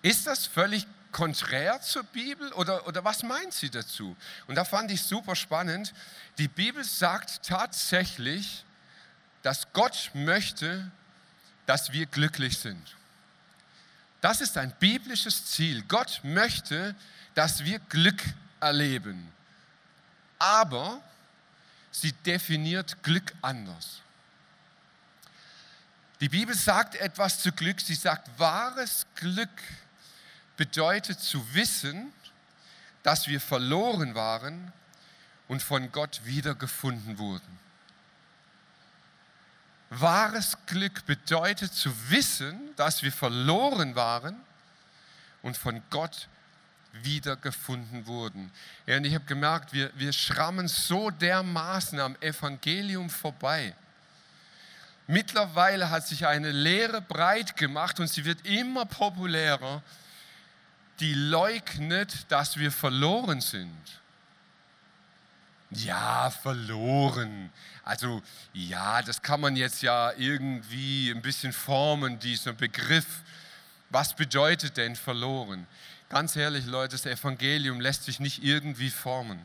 Ist 0.00 0.26
das 0.26 0.46
völlig 0.46 0.86
konträr 1.12 1.80
zur 1.80 2.02
Bibel 2.04 2.52
oder, 2.54 2.86
oder 2.86 3.04
was 3.04 3.22
meint 3.22 3.52
sie 3.52 3.70
dazu? 3.70 4.16
Und 4.46 4.54
da 4.54 4.64
fand 4.64 4.90
ich 4.90 5.02
super 5.02 5.36
spannend. 5.36 5.92
Die 6.38 6.48
Bibel 6.48 6.82
sagt 6.82 7.44
tatsächlich, 7.44 8.64
dass 9.42 9.72
Gott 9.72 10.10
möchte, 10.14 10.90
dass 11.66 11.92
wir 11.92 12.06
glücklich 12.06 12.58
sind. 12.58 12.96
Das 14.20 14.40
ist 14.40 14.56
ein 14.56 14.72
biblisches 14.78 15.46
Ziel. 15.46 15.82
Gott 15.82 16.20
möchte, 16.22 16.94
dass 17.34 17.64
wir 17.64 17.78
Glück 17.80 18.22
erleben. 18.60 19.32
Aber 20.38 21.02
sie 21.90 22.12
definiert 22.12 23.02
Glück 23.02 23.32
anders. 23.42 24.00
Die 26.20 26.28
Bibel 26.28 26.54
sagt 26.54 26.94
etwas 26.94 27.40
zu 27.40 27.50
Glück. 27.50 27.80
Sie 27.80 27.96
sagt, 27.96 28.30
wahres 28.38 29.06
Glück 29.16 29.50
bedeutet 30.62 31.18
zu 31.18 31.42
wissen, 31.54 32.12
dass 33.02 33.26
wir 33.26 33.40
verloren 33.40 34.14
waren 34.14 34.72
und 35.48 35.60
von 35.60 35.90
Gott 35.90 36.20
wiedergefunden 36.22 37.18
wurden. 37.18 37.58
Wahres 39.90 40.56
Glück 40.66 41.04
bedeutet 41.04 41.74
zu 41.74 41.90
wissen, 42.10 42.60
dass 42.76 43.02
wir 43.02 43.10
verloren 43.10 43.96
waren 43.96 44.36
und 45.42 45.56
von 45.56 45.82
Gott 45.90 46.28
wiedergefunden 46.92 48.06
wurden. 48.06 48.52
Und 48.86 49.04
ich 49.04 49.16
habe 49.16 49.24
gemerkt, 49.24 49.72
wir, 49.72 49.90
wir 49.96 50.12
schrammen 50.12 50.68
so 50.68 51.10
dermaßen 51.10 51.98
am 51.98 52.14
Evangelium 52.20 53.10
vorbei. 53.10 53.74
Mittlerweile 55.08 55.90
hat 55.90 56.06
sich 56.06 56.24
eine 56.24 56.52
Lehre 56.52 57.00
breit 57.00 57.56
gemacht 57.56 57.98
und 57.98 58.06
sie 58.06 58.24
wird 58.24 58.46
immer 58.46 58.86
populärer, 58.86 59.82
die 61.02 61.14
leugnet, 61.14 62.26
dass 62.28 62.56
wir 62.56 62.70
verloren 62.70 63.40
sind. 63.40 63.76
Ja, 65.70 66.30
verloren. 66.30 67.50
Also 67.82 68.22
ja, 68.52 69.02
das 69.02 69.20
kann 69.20 69.40
man 69.40 69.56
jetzt 69.56 69.82
ja 69.82 70.12
irgendwie 70.16 71.10
ein 71.10 71.20
bisschen 71.20 71.52
formen, 71.52 72.20
dieser 72.20 72.52
Begriff. 72.52 73.06
Was 73.90 74.14
bedeutet 74.14 74.76
denn 74.76 74.94
verloren? 74.94 75.66
Ganz 76.08 76.36
ehrlich, 76.36 76.66
Leute, 76.66 76.92
das 76.92 77.06
Evangelium 77.06 77.80
lässt 77.80 78.04
sich 78.04 78.20
nicht 78.20 78.44
irgendwie 78.44 78.90
formen. 78.90 79.44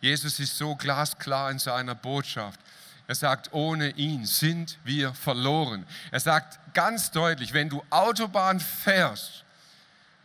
Jesus 0.00 0.38
ist 0.38 0.56
so 0.56 0.76
glasklar 0.76 1.50
in 1.50 1.58
seiner 1.58 1.96
Botschaft. 1.96 2.60
Er 3.08 3.16
sagt, 3.16 3.52
ohne 3.52 3.90
ihn 3.96 4.24
sind 4.26 4.78
wir 4.84 5.12
verloren. 5.12 5.84
Er 6.12 6.20
sagt 6.20 6.60
ganz 6.72 7.10
deutlich, 7.10 7.52
wenn 7.52 7.68
du 7.68 7.82
Autobahn 7.90 8.60
fährst, 8.60 9.44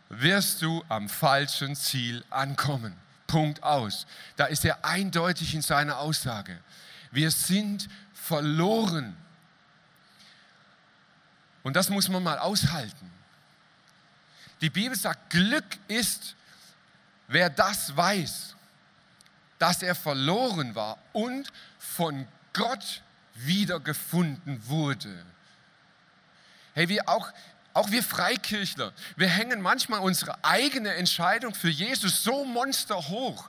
wirst 0.08 0.62
du 0.62 0.84
am 0.88 1.08
falschen 1.08 1.74
Ziel 1.74 2.24
ankommen. 2.30 2.94
Punkt 3.26 3.62
aus. 3.62 4.06
Da 4.36 4.46
ist 4.46 4.64
er 4.64 4.84
eindeutig 4.84 5.54
in 5.54 5.62
seiner 5.62 5.98
Aussage. 5.98 6.58
Wir 7.10 7.30
sind 7.30 7.88
verloren. 8.14 9.16
Und 11.62 11.74
das 11.74 11.88
muss 11.88 12.08
man 12.08 12.22
mal 12.22 12.38
aushalten. 12.38 13.10
Die 14.60 14.70
Bibel 14.70 14.96
sagt, 14.96 15.30
Glück 15.30 15.78
ist, 15.88 16.34
wer 17.28 17.50
das 17.50 17.94
weiß, 17.96 18.54
dass 19.58 19.82
er 19.82 19.94
verloren 19.94 20.74
war 20.74 20.98
und 21.12 21.52
von 21.78 22.26
Gott 22.52 23.02
wiedergefunden 23.34 24.66
wurde. 24.66 25.24
Hey, 26.74 26.88
wir 26.88 27.08
auch, 27.08 27.32
auch 27.76 27.90
wir 27.90 28.02
Freikirchler, 28.02 28.92
wir 29.16 29.28
hängen 29.28 29.60
manchmal 29.60 30.00
unsere 30.00 30.42
eigene 30.44 30.94
Entscheidung 30.94 31.54
für 31.54 31.68
Jesus 31.68 32.22
so 32.22 32.44
monsterhoch. 32.44 33.48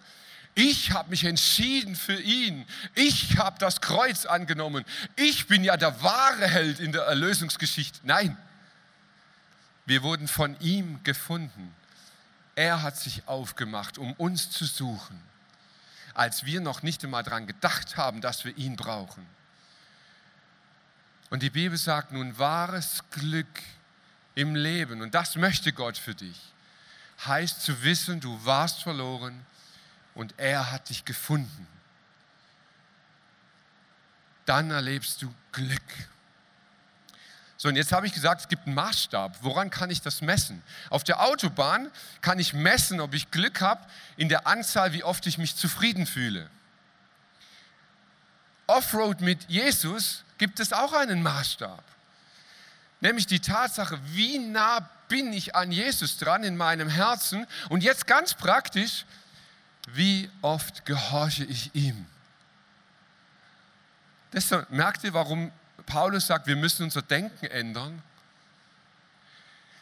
Ich 0.56 0.92
habe 0.92 1.12
mich 1.12 1.24
entschieden 1.24 1.96
für 1.96 2.20
ihn. 2.20 2.66
Ich 2.96 3.38
habe 3.38 3.60
das 3.60 3.80
Kreuz 3.80 4.26
angenommen. 4.26 4.86
Ich 5.16 5.48
bin 5.48 5.63
ja 5.63 5.78
der 5.78 6.02
wahre 6.02 6.48
Held 6.48 6.80
in 6.80 6.92
der 6.92 7.04
Erlösungsgeschichte. 7.04 8.00
Nein, 8.04 8.36
wir 9.86 10.02
wurden 10.04 10.28
von 10.28 10.60
ihm 10.60 11.04
gefunden. 11.04 11.74
Er 12.56 12.82
hat 12.82 12.98
sich 12.98 13.28
aufgemacht, 13.28 13.98
um 13.98 14.13
uns 14.13 14.50
zu 14.50 14.66
suchen 14.66 15.22
als 16.18 16.46
wir 16.46 16.62
noch 16.62 16.82
nicht 16.82 17.04
einmal 17.04 17.22
daran 17.22 17.46
gedacht 17.46 17.96
haben, 17.96 18.22
dass 18.22 18.44
wir 18.44 18.58
ihn 18.58 18.76
brauchen. 18.76 19.24
Und 21.30 21.44
die 21.44 21.52
Bibel 21.52 21.78
sagt 21.78 22.12
nun, 22.12 22.40
wahres 22.40 23.04
Glück 23.12 23.48
im 24.38 24.54
Leben, 24.54 25.02
und 25.02 25.15
das 25.15 25.36
möchte 25.36 25.73
Gott 25.73 25.97
für 25.97 26.13
dich, 26.13 26.39
heißt 27.26 27.60
zu 27.63 27.82
wissen, 27.82 28.19
du 28.19 28.45
warst 28.45 28.84
verloren 28.84 29.43
und 30.13 30.36
er 30.38 30.71
hat 30.71 30.89
dich 30.89 31.06
gefunden. 31.06 31.67
Dann 34.45 34.69
erlebst 34.69 35.23
du 35.23 35.34
Glück. 35.52 35.82
So, 37.58 37.69
und 37.69 37.78
jetzt 37.78 37.91
habe 37.91 38.06
ich 38.06 38.13
gesagt, 38.13 38.41
es 38.41 38.47
gibt 38.47 38.67
einen 38.67 38.76
Maßstab. 38.76 39.39
Woran 39.41 39.71
kann 39.71 39.89
ich 39.89 40.02
das 40.02 40.21
messen? 40.21 40.62
Auf 40.91 41.04
der 41.04 41.21
Autobahn 41.21 41.89
kann 42.21 42.38
ich 42.38 42.54
messen, 42.54 43.02
ob 43.02 43.15
ich 43.15 43.32
Glück 43.32 43.60
habe 43.62 43.84
in 44.17 44.30
der 44.30 44.45
Anzahl, 44.45 44.93
wie 44.93 45.04
oft 45.04 45.26
ich 45.26 45.39
mich 45.39 45.56
zufrieden 45.56 46.06
fühle. 46.06 46.47
Offroad 48.67 49.21
mit 49.21 49.50
Jesus 49.50 50.23
gibt 50.38 50.60
es 50.60 50.73
auch 50.73 50.93
einen 50.93 51.23
Maßstab. 51.23 51.84
Nämlich 53.00 53.28
die 53.28 53.40
Tatsache, 53.40 54.00
wie 54.14 54.40
nah 54.40 54.80
bin 55.08 55.32
ich 55.34 55.56
an 55.56 55.72
Jesus 55.72 56.18
dran 56.18 56.44
in 56.44 56.58
meinem 56.58 56.90
Herzen. 56.90 57.46
Und 57.70 57.84
jetzt 57.84 58.08
ganz 58.08 58.34
praktisch, 58.34 59.06
wie 59.94 60.30
oft 60.42 60.86
gehorche 60.86 61.46
ich 61.46 61.74
ihm? 61.74 62.06
Deshalb 64.34 64.70
merkt 64.70 65.04
ihr, 65.04 65.14
warum 65.14 65.52
Paulus 65.86 66.28
sagt, 66.28 66.48
wir 66.48 66.56
müssen 66.56 66.84
unser 66.84 67.02
Denken 67.02 67.46
ändern. 67.46 68.02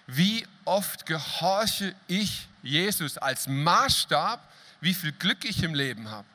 Wie 0.08 0.46
oft 0.66 1.06
gehorche 1.06 1.96
ich 2.08 2.48
Jesus 2.62 3.18
als 3.18 3.48
Maßstab, 3.48 4.40
wie 4.82 4.94
viel 4.94 5.12
Glück 5.14 5.46
ich 5.46 5.64
im 5.64 5.74
Leben 5.74 6.10
habe. 6.12 6.28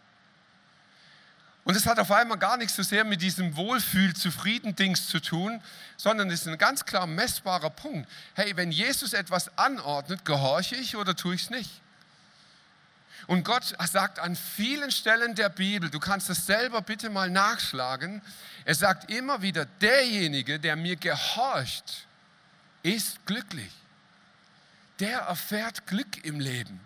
Und 1.65 1.77
es 1.77 1.87
hat 1.87 1.99
auf 1.99 2.11
einmal 2.11 2.39
gar 2.39 2.57
nichts 2.57 2.77
so 2.77 2.83
sehr 2.83 3.05
mit 3.05 3.21
diesem 3.21 3.55
Wohlfühl-Zufrieden-Dings 3.55 5.09
zu 5.09 5.21
tun, 5.21 5.63
sondern 5.97 6.31
es 6.31 6.43
ist 6.43 6.49
ein 6.49 6.59
ganz 6.59 6.85
klar 6.85 7.07
messbarer 7.07 7.71
Punkt. 7.71 8.09
Hey, 8.35 8.57
wenn 8.57 8.73
Jesus 8.73 9.13
etwas 9.13 9.57
anordnet, 9.59 10.25
gehorche 10.25 10.77
ich 10.77 10.97
oder 10.97 11.15
tue 11.15 11.35
ich 11.35 11.43
es 11.43 11.51
nicht? 11.51 11.71
Und 13.27 13.45
Gott 13.45 13.77
sagt 13.93 14.19
an 14.19 14.35
vielen 14.35 14.91
Stellen 14.91 15.35
der 15.35 15.51
Bibel, 15.51 15.91
du 15.91 16.01
kannst 16.01 16.31
das 16.31 16.47
selber 16.47 16.81
bitte 16.81 17.11
mal 17.11 17.31
nachschlagen, 17.31 18.23
er 18.65 18.75
sagt 18.75 19.11
immer 19.11 19.43
wieder, 19.43 19.67
derjenige, 19.67 20.59
der 20.59 20.77
mir 20.77 20.97
gehorcht, 20.97 22.07
ist 22.83 23.25
glücklich. 23.27 23.71
Der 24.99 25.21
erfährt 25.21 25.87
Glück 25.87 26.25
im 26.25 26.41
Leben. 26.41 26.81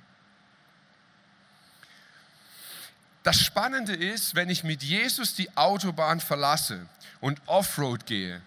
Das 3.25 3.41
Spannende 3.41 3.95
ist, 3.95 4.35
wenn 4.35 4.51
ich 4.51 4.65
mit 4.65 4.83
Jesus 4.83 5.35
die 5.35 5.57
Autobahn 5.57 6.21
verlasse 6.21 6.87
und 7.21 7.41
Offroad 7.47 8.05
gehe, 8.05 8.41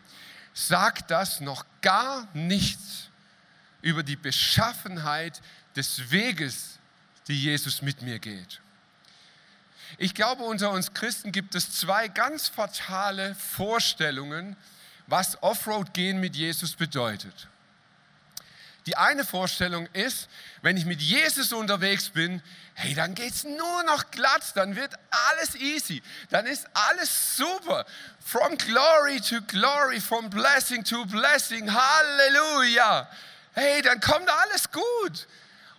sagt 0.53 1.09
das 1.09 1.41
noch 1.41 1.65
gar 1.81 2.27
nichts 2.33 3.09
über 3.81 4.03
die 4.03 4.15
Beschaffenheit 4.15 5.41
des 5.75 6.11
Weges, 6.11 6.77
die 7.27 7.41
Jesus 7.41 7.81
mit 7.81 8.03
mir 8.03 8.19
geht. 8.19 8.61
Ich 9.97 10.13
glaube, 10.13 10.43
unter 10.43 10.69
uns 10.69 10.93
Christen 10.93 11.31
gibt 11.31 11.55
es 11.55 11.71
zwei 11.71 12.07
ganz 12.07 12.47
fatale 12.47 13.33
Vorstellungen, 13.33 14.55
was 15.07 15.41
Offroad-Gehen 15.41 16.19
mit 16.19 16.35
Jesus 16.35 16.75
bedeutet. 16.75 17.47
Die 18.87 18.95
eine 18.95 19.25
Vorstellung 19.25 19.85
ist, 19.91 20.29
wenn 20.61 20.77
ich 20.77 20.85
mit 20.85 21.01
Jesus 21.01 21.51
unterwegs 21.51 22.07
bin, 22.07 22.41
hey, 22.73 22.93
dann 22.95 23.15
geht 23.15 23.33
es 23.33 23.43
nur 23.43 23.83
noch 23.83 24.11
glatt, 24.11 24.43
dann 24.55 24.77
wird 24.77 24.93
alles 25.09 25.55
easy, 25.55 26.01
dann 26.29 26.45
ist 26.45 26.65
alles 26.73 27.35
super. 27.35 27.85
From 28.23 28.57
glory 28.57 29.19
to 29.19 29.41
glory, 29.41 29.99
from 29.99 30.29
blessing 30.29 30.85
to 30.85 31.05
blessing, 31.05 31.69
Halleluja. 31.69 33.09
Hey, 33.51 33.81
dann 33.81 33.99
kommt 33.99 34.29
alles 34.29 34.71
gut. 34.71 35.27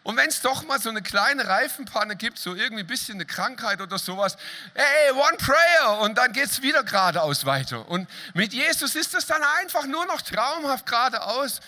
Und 0.02 0.18
wenn 0.18 0.28
es 0.28 0.42
doch 0.42 0.62
mal 0.64 0.78
so 0.78 0.90
eine 0.90 1.00
kleine 1.00 1.48
Reifenpanne 1.48 2.14
gibt, 2.14 2.38
so 2.38 2.54
irgendwie 2.54 2.82
ein 2.82 2.86
bisschen 2.86 3.14
eine 3.14 3.24
Krankheit 3.24 3.80
oder 3.80 3.98
sowas, 3.98 4.36
hey, 4.74 5.12
one 5.12 5.38
prayer 5.38 6.00
und 6.00 6.18
dann 6.18 6.34
geht 6.34 6.50
es 6.50 6.60
wieder 6.60 6.82
geradeaus 6.82 7.46
weiter. 7.46 7.88
Und 7.88 8.06
mit 8.34 8.52
Jesus 8.52 8.94
ist 8.94 9.14
es 9.14 9.24
dann 9.24 9.42
einfach 9.60 9.86
nur 9.86 10.04
noch 10.04 10.20
traumhaft 10.20 10.84
geradeaus. 10.84 11.60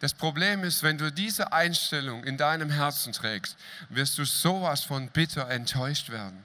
Das 0.00 0.14
Problem 0.14 0.64
ist, 0.64 0.82
wenn 0.82 0.96
du 0.96 1.12
diese 1.12 1.52
Einstellung 1.52 2.24
in 2.24 2.38
deinem 2.38 2.70
Herzen 2.70 3.12
trägst, 3.12 3.56
wirst 3.90 4.16
du 4.16 4.24
sowas 4.24 4.82
von 4.82 5.08
bitter 5.08 5.48
enttäuscht 5.50 6.08
werden. 6.08 6.42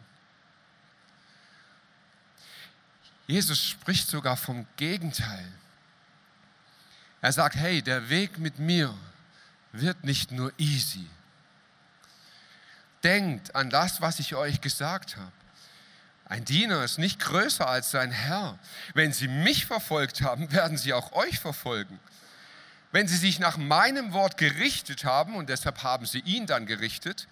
Jesus 3.27 3.63
spricht 3.63 4.07
sogar 4.07 4.37
vom 4.37 4.67
Gegenteil. 4.75 5.51
Er 7.21 7.31
sagt, 7.31 7.55
hey, 7.55 7.81
der 7.81 8.09
Weg 8.09 8.37
mit 8.37 8.59
mir 8.59 8.93
wird 9.71 10.03
nicht 10.03 10.31
nur 10.31 10.51
easy. 10.57 11.07
Denkt 13.03 13.55
an 13.55 13.69
das, 13.69 14.01
was 14.01 14.19
ich 14.19 14.35
euch 14.35 14.61
gesagt 14.61 15.15
habe. 15.15 15.31
Ein 16.25 16.43
Diener 16.43 16.83
ist 16.83 16.97
nicht 16.97 17.19
größer 17.19 17.67
als 17.67 17.91
sein 17.91 18.11
Herr. 18.11 18.59
Wenn 18.93 19.13
sie 19.13 19.27
mich 19.27 19.65
verfolgt 19.65 20.21
haben, 20.21 20.51
werden 20.51 20.77
sie 20.77 20.93
auch 20.93 21.13
euch 21.13 21.39
verfolgen. 21.39 21.99
Wenn 22.95 23.09
sie 23.09 23.17
sich 23.17 23.39
nach 23.39 23.57
meinem 23.57 24.13
Wort 24.13 24.37
gerichtet 24.37 25.03
haben, 25.03 25.35
und 25.35 25.49
deshalb 25.49 25.83
haben 25.83 26.05
sie 26.05 26.19
ihn 26.19 26.45
dann 26.45 26.65
gerichtet, 26.65 27.27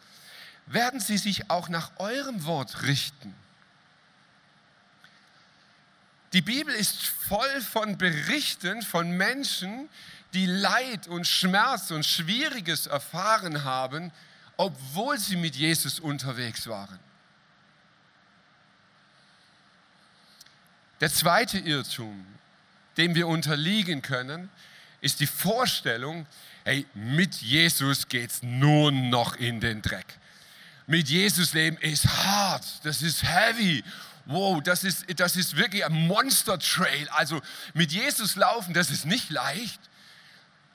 werden 0.66 1.00
sie 1.00 1.18
sich 1.18 1.50
auch 1.50 1.70
nach 1.70 1.92
eurem 2.00 2.44
Wort 2.44 2.82
richten. 2.82 3.34
Die 6.34 6.42
Bibel 6.42 6.76
ist 6.76 7.06
voll 7.06 7.62
von 7.62 7.98
Berichten 7.98 8.82
von 8.82 9.12
Menschen, 9.12 9.88
die 10.34 10.48
Leid 10.48 11.08
und 11.08 11.28
Schmerz 11.28 11.92
und 11.92 12.06
Schwieriges 12.06 12.88
erfahren 12.88 13.64
haben, 13.64 14.12
obwohl 14.58 15.18
sie 15.18 15.38
mit 15.38 15.56
Jesus 15.56 15.98
unterwegs 15.98 16.68
waren. 16.68 17.00
Der 21.00 21.10
zweite 21.10 21.58
Irrtum, 21.58 22.26
dem 22.98 23.16
wir 23.16 23.30
unterliegen 23.30 24.02
können, 24.02 24.50
ist 25.04 25.20
die 25.20 25.28
Vorstellung, 25.28 26.26
hey, 26.64 26.88
mit 26.96 27.36
Jesus 27.36 28.08
geht 28.08 28.32
es 28.32 28.42
nur 28.42 28.92
noch 28.92 29.36
in 29.36 29.60
den 29.60 29.82
Dreck. 29.82 30.08
Mit 30.88 31.10
Jesus 31.10 31.54
leben 31.54 31.78
ist 31.78 32.08
hart, 32.08 32.66
das 32.84 33.02
ist 33.02 33.24
heavy. 33.24 33.84
Wow, 34.26 34.64
das 34.64 34.84
ist, 34.84 35.06
das 35.20 35.36
ist 35.36 35.56
wirklich 35.56 35.86
ein 35.86 36.08
Monster 36.08 36.58
Trail. 36.58 37.08
Also 37.10 37.42
mit 37.74 37.92
Jesus 37.92 38.36
laufen, 38.36 38.74
das 38.74 38.90
ist 38.90 39.06
nicht 39.06 39.30
leicht 39.30 39.80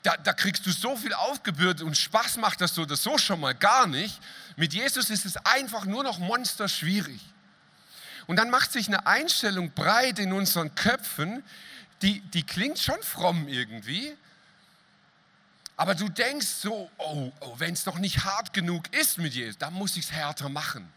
da, 0.03 0.15
da 0.17 0.33
kriegst 0.33 0.65
du 0.65 0.71
so 0.71 0.95
viel 0.95 1.13
aufgebürdet 1.13 1.81
und 1.81 1.97
Spaß 1.97 2.37
macht 2.37 2.61
das 2.61 2.75
so 2.75 2.83
oder 2.83 2.95
so 2.95 3.17
schon 3.17 3.39
mal 3.39 3.53
gar 3.53 3.87
nicht. 3.87 4.19
Mit 4.55 4.73
Jesus 4.73 5.09
ist 5.09 5.25
es 5.25 5.37
einfach 5.37 5.85
nur 5.85 6.03
noch 6.03 6.19
monsterschwierig. 6.19 7.19
Und 8.27 8.37
dann 8.37 8.49
macht 8.49 8.71
sich 8.71 8.87
eine 8.87 9.07
Einstellung 9.07 9.71
breit 9.71 10.19
in 10.19 10.31
unseren 10.31 10.73
Köpfen, 10.75 11.43
die, 12.01 12.21
die 12.21 12.43
klingt 12.43 12.79
schon 12.79 13.01
fromm 13.01 13.47
irgendwie. 13.47 14.15
Aber 15.75 15.95
du 15.95 16.09
denkst 16.09 16.47
so, 16.47 16.89
oh, 16.97 17.31
oh 17.39 17.55
wenn 17.57 17.73
es 17.73 17.83
doch 17.83 17.99
nicht 17.99 18.23
hart 18.25 18.53
genug 18.53 18.93
ist 18.93 19.17
mit 19.17 19.33
Jesus, 19.33 19.57
dann 19.57 19.73
muss 19.73 19.95
ich 19.95 20.05
es 20.05 20.11
härter 20.11 20.49
machen 20.49 20.91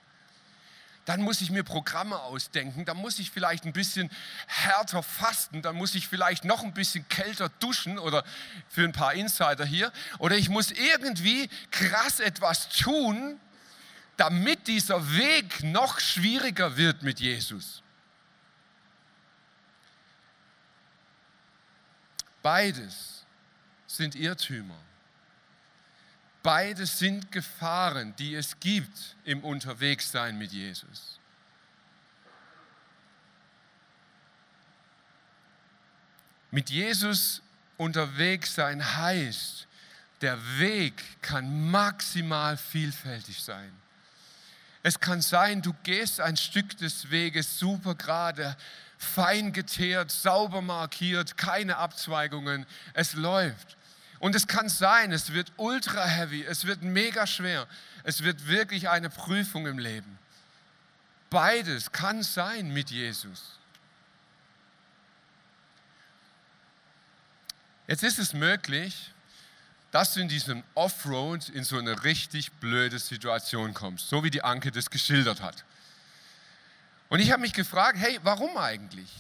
dann 1.04 1.20
muss 1.20 1.40
ich 1.40 1.50
mir 1.50 1.64
Programme 1.64 2.20
ausdenken, 2.20 2.84
dann 2.84 2.96
muss 2.96 3.18
ich 3.18 3.30
vielleicht 3.30 3.64
ein 3.64 3.72
bisschen 3.72 4.10
härter 4.46 5.02
fasten, 5.02 5.62
dann 5.62 5.74
muss 5.76 5.94
ich 5.94 6.06
vielleicht 6.06 6.44
noch 6.44 6.62
ein 6.62 6.74
bisschen 6.74 7.08
kälter 7.08 7.48
duschen 7.60 7.98
oder 7.98 8.24
für 8.68 8.84
ein 8.84 8.92
paar 8.92 9.14
Insider 9.14 9.64
hier, 9.64 9.92
oder 10.18 10.36
ich 10.36 10.48
muss 10.48 10.70
irgendwie 10.70 11.48
krass 11.70 12.20
etwas 12.20 12.68
tun, 12.68 13.40
damit 14.16 14.68
dieser 14.68 15.16
Weg 15.16 15.64
noch 15.64 15.98
schwieriger 15.98 16.76
wird 16.76 17.02
mit 17.02 17.18
Jesus. 17.18 17.82
Beides 22.42 23.24
sind 23.86 24.14
Irrtümer. 24.14 24.78
Beides 26.42 26.98
sind 26.98 27.30
Gefahren, 27.30 28.16
die 28.16 28.34
es 28.34 28.58
gibt 28.58 29.16
im 29.24 29.44
Unterwegssein 29.44 30.36
mit 30.36 30.52
Jesus. 30.52 31.20
Mit 36.50 36.68
Jesus 36.68 37.42
unterwegs 37.78 38.54
sein 38.54 38.96
heißt, 38.96 39.66
der 40.20 40.38
Weg 40.58 41.02
kann 41.22 41.70
maximal 41.70 42.56
vielfältig 42.56 43.42
sein. 43.42 43.72
Es 44.82 44.98
kann 44.98 45.22
sein, 45.22 45.62
du 45.62 45.74
gehst 45.84 46.20
ein 46.20 46.36
Stück 46.36 46.76
des 46.78 47.10
Weges 47.10 47.58
super 47.58 47.94
gerade, 47.94 48.56
fein 48.98 49.52
geteert, 49.52 50.10
sauber 50.10 50.60
markiert, 50.60 51.36
keine 51.36 51.76
Abzweigungen, 51.76 52.66
es 52.94 53.14
läuft. 53.14 53.76
Und 54.18 54.34
es 54.34 54.46
kann 54.46 54.68
sein, 54.68 55.12
es 55.12 55.32
wird 55.32 55.52
ultra 55.56 56.04
heavy, 56.04 56.44
es 56.44 56.64
wird 56.64 56.82
mega 56.82 57.26
schwer, 57.26 57.66
es 58.04 58.22
wird 58.22 58.46
wirklich 58.46 58.88
eine 58.88 59.10
Prüfung 59.10 59.66
im 59.66 59.78
Leben. 59.78 60.18
Beides 61.30 61.90
kann 61.92 62.22
sein 62.22 62.72
mit 62.72 62.90
Jesus. 62.90 63.58
Jetzt 67.86 68.04
ist 68.04 68.18
es 68.18 68.32
möglich, 68.32 69.12
dass 69.92 70.14
du 70.14 70.20
in 70.20 70.28
diesem 70.28 70.64
Offroad 70.74 71.48
in 71.50 71.64
so 71.64 71.78
eine 71.78 72.02
richtig 72.02 72.50
blöde 72.52 72.98
Situation 72.98 73.74
kommst, 73.74 74.08
so 74.08 74.24
wie 74.24 74.30
die 74.30 74.42
Anke 74.42 74.72
das 74.72 74.90
geschildert 74.90 75.40
hat. 75.40 75.64
Und 77.08 77.20
ich 77.20 77.30
habe 77.30 77.42
mich 77.42 77.52
gefragt, 77.52 77.98
hey, 77.98 78.18
warum 78.22 78.56
eigentlich? 78.56 79.10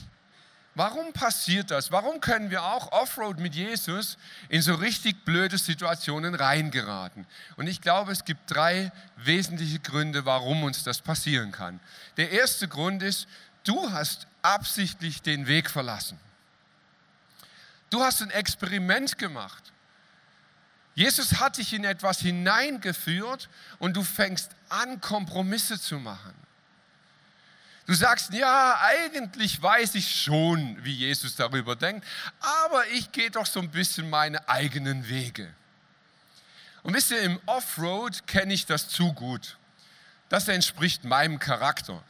Warum 0.74 1.12
passiert 1.12 1.70
das? 1.70 1.92
Warum 1.92 2.20
können 2.20 2.50
wir 2.50 2.62
auch 2.62 2.90
Offroad 2.92 3.38
mit 3.38 3.54
Jesus 3.54 4.16
in 4.48 4.62
so 4.62 4.74
richtig 4.74 5.26
blöde 5.26 5.58
Situationen 5.58 6.34
reingeraten? 6.34 7.26
Und 7.56 7.66
ich 7.66 7.82
glaube, 7.82 8.10
es 8.10 8.24
gibt 8.24 8.50
drei 8.50 8.90
wesentliche 9.16 9.78
Gründe, 9.78 10.24
warum 10.24 10.64
uns 10.64 10.82
das 10.82 11.02
passieren 11.02 11.52
kann. 11.52 11.78
Der 12.16 12.30
erste 12.30 12.66
Grund 12.68 13.02
ist, 13.02 13.28
du 13.64 13.92
hast 13.92 14.26
absichtlich 14.40 15.20
den 15.20 15.46
Weg 15.46 15.68
verlassen. 15.68 16.18
Du 17.90 18.00
hast 18.00 18.22
ein 18.22 18.30
Experiment 18.30 19.18
gemacht. 19.18 19.71
Jesus 20.94 21.40
hat 21.40 21.56
dich 21.56 21.72
in 21.72 21.84
etwas 21.84 22.20
hineingeführt 22.20 23.48
und 23.78 23.96
du 23.96 24.02
fängst 24.02 24.50
an, 24.68 25.00
Kompromisse 25.00 25.80
zu 25.80 25.98
machen. 25.98 26.34
Du 27.86 27.94
sagst, 27.94 28.32
ja, 28.32 28.78
eigentlich 28.80 29.60
weiß 29.60 29.96
ich 29.96 30.22
schon, 30.22 30.82
wie 30.84 30.94
Jesus 30.94 31.34
darüber 31.34 31.74
denkt, 31.74 32.06
aber 32.40 32.86
ich 32.88 33.10
gehe 33.10 33.30
doch 33.30 33.46
so 33.46 33.60
ein 33.60 33.70
bisschen 33.70 34.08
meine 34.08 34.48
eigenen 34.48 35.08
Wege. 35.08 35.52
Und 36.82 36.94
wisst 36.94 37.10
ihr, 37.10 37.22
im 37.22 37.40
Offroad 37.46 38.26
kenne 38.26 38.54
ich 38.54 38.66
das 38.66 38.88
zu 38.88 39.12
gut. 39.12 39.56
Das 40.28 40.48
entspricht 40.48 41.04
meinem 41.04 41.38
Charakter. 41.38 42.02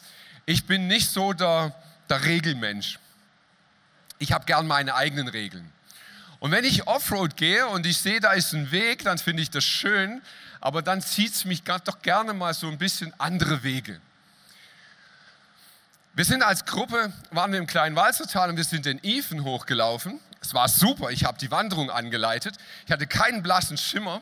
Ich 0.45 0.67
bin 0.67 0.87
nicht 0.89 1.09
so 1.09 1.33
der, 1.33 1.75
der 2.09 2.25
Regelmensch. 2.25 2.99
Ich 4.19 4.33
habe 4.33 4.45
gern 4.45 4.67
meine 4.67 4.95
eigenen 4.95 5.29
Regeln. 5.29 5.73
Und 6.43 6.51
wenn 6.51 6.65
ich 6.65 6.89
Offroad 6.89 7.37
gehe 7.37 7.69
und 7.69 7.87
ich 7.87 7.99
sehe, 7.99 8.19
da 8.19 8.33
ist 8.33 8.53
ein 8.53 8.73
Weg, 8.73 9.05
dann 9.05 9.17
finde 9.17 9.45
ich 9.45 9.51
das 9.51 9.63
schön, 9.63 10.21
aber 10.61 10.83
dann 10.83 11.01
zieht 11.01 11.33
es 11.33 11.45
mich 11.45 11.63
doch 11.63 12.03
gerne 12.03 12.35
mal 12.35 12.53
so 12.53 12.67
ein 12.67 12.79
bisschen 12.79 13.15
andere 13.19 13.63
Wege. 13.63 14.01
Wir 16.15 16.25
sind 16.25 16.43
als 16.43 16.65
Gruppe, 16.65 17.13
waren 17.31 17.53
wir 17.53 17.61
im 17.61 17.69
kleinen 17.69 17.95
Walzertal 17.95 18.51
und 18.51 18.57
wir 18.57 18.65
sind 18.65 18.87
den 18.87 18.99
Even 19.05 19.45
hochgelaufen. 19.45 20.19
Es 20.41 20.53
war 20.53 20.69
super, 20.69 21.11
ich 21.11 21.23
habe 21.23 21.39
die 21.39 21.53
Wanderung 21.53 21.93
angeleitet. 21.93 22.57
Ich 22.87 22.91
hatte 22.91 23.07
keinen 23.07 23.45
blassen 23.45 23.79
Schimmer, 23.79 24.21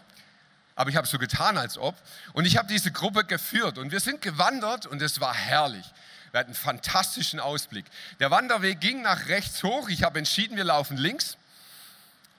aber 0.74 0.90
ich 0.90 0.96
habe 0.96 1.06
so 1.06 1.16
getan, 1.16 1.56
als 1.56 1.78
ob. 1.78 1.96
Und 2.34 2.44
ich 2.44 2.58
habe 2.58 2.68
diese 2.68 2.92
Gruppe 2.92 3.24
geführt 3.24 3.78
und 3.78 3.92
wir 3.92 4.00
sind 4.00 4.20
gewandert 4.20 4.84
und 4.84 5.00
es 5.00 5.22
war 5.22 5.32
herrlich. 5.32 5.86
Wir 6.32 6.40
hatten 6.40 6.50
einen 6.50 6.54
fantastischen 6.54 7.40
Ausblick. 7.40 7.86
Der 8.18 8.30
Wanderweg 8.30 8.78
ging 8.78 9.00
nach 9.00 9.28
rechts 9.28 9.62
hoch. 9.62 9.88
Ich 9.88 10.02
habe 10.02 10.18
entschieden, 10.18 10.58
wir 10.58 10.64
laufen 10.64 10.98
links. 10.98 11.38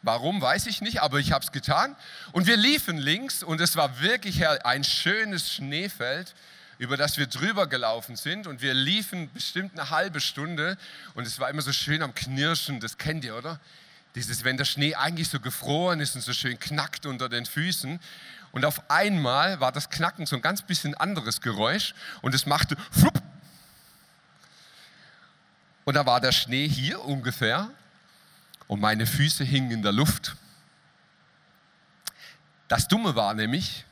Warum, 0.04 0.42
weiß 0.42 0.66
ich 0.66 0.82
nicht, 0.82 1.02
aber 1.02 1.20
ich 1.20 1.32
habe 1.32 1.46
es 1.46 1.52
getan. 1.52 1.96
Und 2.32 2.48
wir 2.48 2.58
liefen 2.58 2.98
links 2.98 3.44
und 3.44 3.62
es 3.62 3.76
war 3.76 4.02
wirklich 4.02 4.46
ein 4.66 4.84
schönes 4.84 5.54
Schneefeld, 5.54 6.34
über 6.80 6.98
das 6.98 7.18
wir 7.18 7.28
drüber 7.28 7.68
gelaufen 7.68 8.16
sind. 8.16 8.48
Und 8.48 8.62
wir 8.62 8.74
liefen 8.74 9.32
bestimmt 9.32 9.78
eine 9.78 9.92
halbe 9.92 10.20
Stunde 10.20 10.78
und 11.14 11.28
es 11.28 11.40
war 11.40 11.50
immer 11.50 11.62
so 11.62 11.72
schön 11.72 12.02
am 12.02 12.16
Knirschen, 12.16 12.80
das 12.80 12.98
kennt 12.98 13.24
ihr, 13.24 13.36
oder? 13.36 13.60
Dieses, 14.16 14.44
wenn 14.44 14.58
der 14.58 14.66
Schnee 14.66 14.96
eigentlich 14.96 15.30
so 15.30 15.40
gefroren 15.40 16.00
ist 16.00 16.16
und 16.16 16.22
so 16.22 16.34
schön 16.34 16.60
knackt 16.60 17.06
unter 17.06 17.30
den 17.30 17.46
Füßen. 17.46 18.00
Und 18.52 18.66
auf 18.66 18.90
einmal 18.90 19.60
war 19.60 19.72
das 19.72 19.90
Knacken 19.90 20.26
so 20.26 20.36
ein 20.36 20.42
ganz 20.42 20.64
bisschen 20.64 20.96
anderes 20.96 21.42
Geräusch 21.42 21.94
und 22.22 22.34
es 22.34 22.46
machte 22.48 22.76
flupp. 22.92 23.22
Und 25.86 25.94
da 25.94 26.06
war 26.06 26.20
der 26.20 26.32
Schnee 26.32 26.68
hier 26.68 27.06
ungefähr 27.06 27.70
und 28.72 28.80
meine 28.80 29.06
Füße 29.06 29.44
hingen 29.44 29.70
in 29.72 29.82
der 29.82 29.92
Luft. 29.92 30.38
Das 32.70 32.88
Dumme 32.88 33.16
war 33.16 33.34
nämlich, 33.34 33.84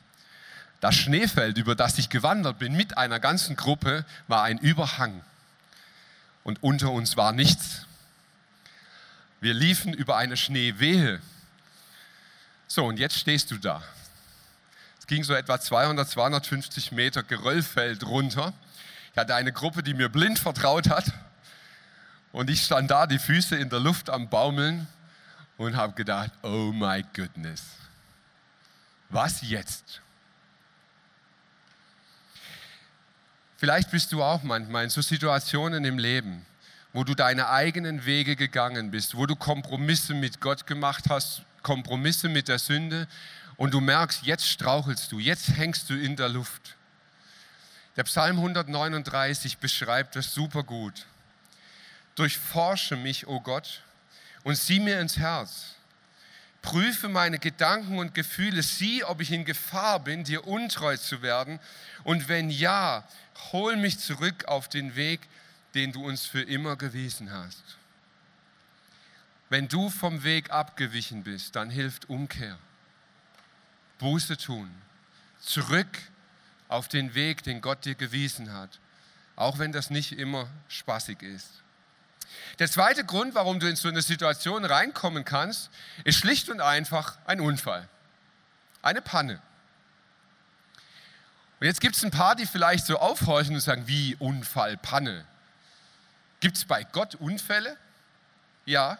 das 0.80 0.94
Schneefeld, 0.94 1.58
über 1.58 1.74
das 1.74 1.98
ich 1.98 2.08
gewandert 2.08 2.58
bin 2.58 2.74
mit 2.74 2.96
einer 2.96 3.20
ganzen 3.20 3.56
Gruppe, 3.56 4.06
war 4.26 4.42
ein 4.42 4.56
Überhang. 4.56 5.22
Und 6.44 6.62
unter 6.62 6.92
uns 6.92 7.18
war 7.18 7.32
nichts. 7.32 7.84
Wir 9.42 9.52
liefen 9.52 9.92
über 9.92 10.16
eine 10.16 10.38
Schneewehe. 10.38 11.20
So, 12.66 12.86
und 12.86 12.98
jetzt 12.98 13.18
stehst 13.18 13.50
du 13.50 13.58
da. 13.58 13.82
Es 14.98 15.06
ging 15.06 15.24
so 15.24 15.34
etwa 15.34 15.60
200, 15.60 16.08
250 16.08 16.92
Meter 16.92 17.22
Geröllfeld 17.22 18.06
runter. 18.06 18.54
Ich 19.12 19.18
hatte 19.18 19.34
eine 19.34 19.52
Gruppe, 19.52 19.82
die 19.82 19.92
mir 19.92 20.08
blind 20.08 20.38
vertraut 20.38 20.88
hat. 20.88 21.12
Und 22.32 22.48
ich 22.50 22.62
stand 22.62 22.90
da, 22.90 23.06
die 23.06 23.18
Füße 23.18 23.56
in 23.56 23.70
der 23.70 23.80
Luft 23.80 24.08
am 24.08 24.28
Baumeln 24.28 24.86
und 25.56 25.76
habe 25.76 25.94
gedacht, 25.94 26.30
oh 26.42 26.72
my 26.72 27.04
goodness, 27.14 27.62
was 29.08 29.42
jetzt? 29.42 30.00
Vielleicht 33.56 33.90
bist 33.90 34.12
du 34.12 34.22
auch 34.22 34.42
manchmal 34.42 34.84
in 34.84 34.90
so 34.90 35.02
Situationen 35.02 35.84
im 35.84 35.98
Leben, 35.98 36.46
wo 36.92 37.04
du 37.04 37.14
deine 37.14 37.50
eigenen 37.50 38.06
Wege 38.06 38.36
gegangen 38.36 38.90
bist, 38.90 39.16
wo 39.16 39.26
du 39.26 39.36
Kompromisse 39.36 40.14
mit 40.14 40.40
Gott 40.40 40.66
gemacht 40.66 41.04
hast, 41.10 41.42
Kompromisse 41.62 42.28
mit 42.28 42.48
der 42.48 42.58
Sünde 42.58 43.06
und 43.56 43.74
du 43.74 43.80
merkst, 43.80 44.22
jetzt 44.22 44.48
strauchelst 44.48 45.12
du, 45.12 45.18
jetzt 45.18 45.56
hängst 45.56 45.90
du 45.90 45.94
in 45.94 46.16
der 46.16 46.30
Luft. 46.30 46.76
Der 47.96 48.04
Psalm 48.04 48.36
139 48.36 49.58
beschreibt 49.58 50.16
das 50.16 50.32
super 50.32 50.62
gut. 50.62 51.04
Durchforsche 52.14 52.96
mich, 52.96 53.26
o 53.26 53.36
oh 53.36 53.40
Gott, 53.40 53.82
und 54.42 54.56
sieh 54.56 54.80
mir 54.80 55.00
ins 55.00 55.16
Herz. 55.16 55.74
Prüfe 56.62 57.08
meine 57.08 57.38
Gedanken 57.38 57.98
und 57.98 58.14
Gefühle, 58.14 58.62
sieh, 58.62 59.02
ob 59.04 59.20
ich 59.20 59.32
in 59.32 59.44
Gefahr 59.44 60.00
bin, 60.00 60.24
dir 60.24 60.46
untreu 60.46 60.96
zu 60.96 61.22
werden. 61.22 61.58
Und 62.04 62.28
wenn 62.28 62.50
ja, 62.50 63.04
hol 63.52 63.76
mich 63.76 63.98
zurück 63.98 64.44
auf 64.44 64.68
den 64.68 64.94
Weg, 64.94 65.20
den 65.74 65.92
du 65.92 66.04
uns 66.04 66.26
für 66.26 66.42
immer 66.42 66.76
gewiesen 66.76 67.32
hast. 67.32 67.62
Wenn 69.48 69.68
du 69.68 69.88
vom 69.88 70.22
Weg 70.22 70.50
abgewichen 70.50 71.24
bist, 71.24 71.56
dann 71.56 71.70
hilft 71.70 72.08
Umkehr. 72.08 72.58
Buße 73.98 74.36
tun. 74.36 74.70
Zurück 75.40 75.98
auf 76.68 76.88
den 76.88 77.14
Weg, 77.14 77.42
den 77.42 77.60
Gott 77.60 77.84
dir 77.84 77.94
gewiesen 77.94 78.52
hat. 78.52 78.78
Auch 79.34 79.58
wenn 79.58 79.72
das 79.72 79.90
nicht 79.90 80.12
immer 80.12 80.48
spaßig 80.68 81.22
ist. 81.22 81.59
Der 82.58 82.70
zweite 82.70 83.04
Grund, 83.04 83.34
warum 83.34 83.60
du 83.60 83.68
in 83.68 83.76
so 83.76 83.88
eine 83.88 84.02
Situation 84.02 84.64
reinkommen 84.64 85.24
kannst, 85.24 85.70
ist 86.04 86.18
schlicht 86.18 86.48
und 86.48 86.60
einfach 86.60 87.18
ein 87.26 87.40
Unfall, 87.40 87.88
eine 88.82 89.00
Panne. 89.00 89.40
Und 91.60 91.66
jetzt 91.66 91.80
gibt 91.80 91.96
es 91.96 92.04
ein 92.04 92.10
paar, 92.10 92.36
die 92.36 92.46
vielleicht 92.46 92.86
so 92.86 92.98
aufhorchen 92.98 93.54
und 93.54 93.60
sagen, 93.60 93.86
wie 93.86 94.16
Unfall, 94.16 94.76
Panne. 94.78 95.26
Gibt 96.40 96.56
es 96.56 96.64
bei 96.64 96.84
Gott 96.84 97.16
Unfälle? 97.16 97.76
Ja. 98.64 98.98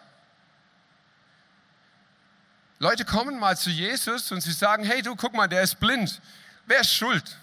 Leute 2.77 3.03
kommen 3.03 3.39
mal 3.39 3.57
zu 3.57 3.69
Jesus 3.71 4.31
und 4.31 4.41
sie 4.41 4.51
sagen, 4.51 4.83
hey 4.83 5.01
du, 5.01 5.15
guck 5.15 5.33
mal, 5.33 5.47
der 5.47 5.63
ist 5.63 5.79
blind. 5.79 6.21
Wer 6.67 6.81
ist 6.81 6.93
schuld? 6.93 7.37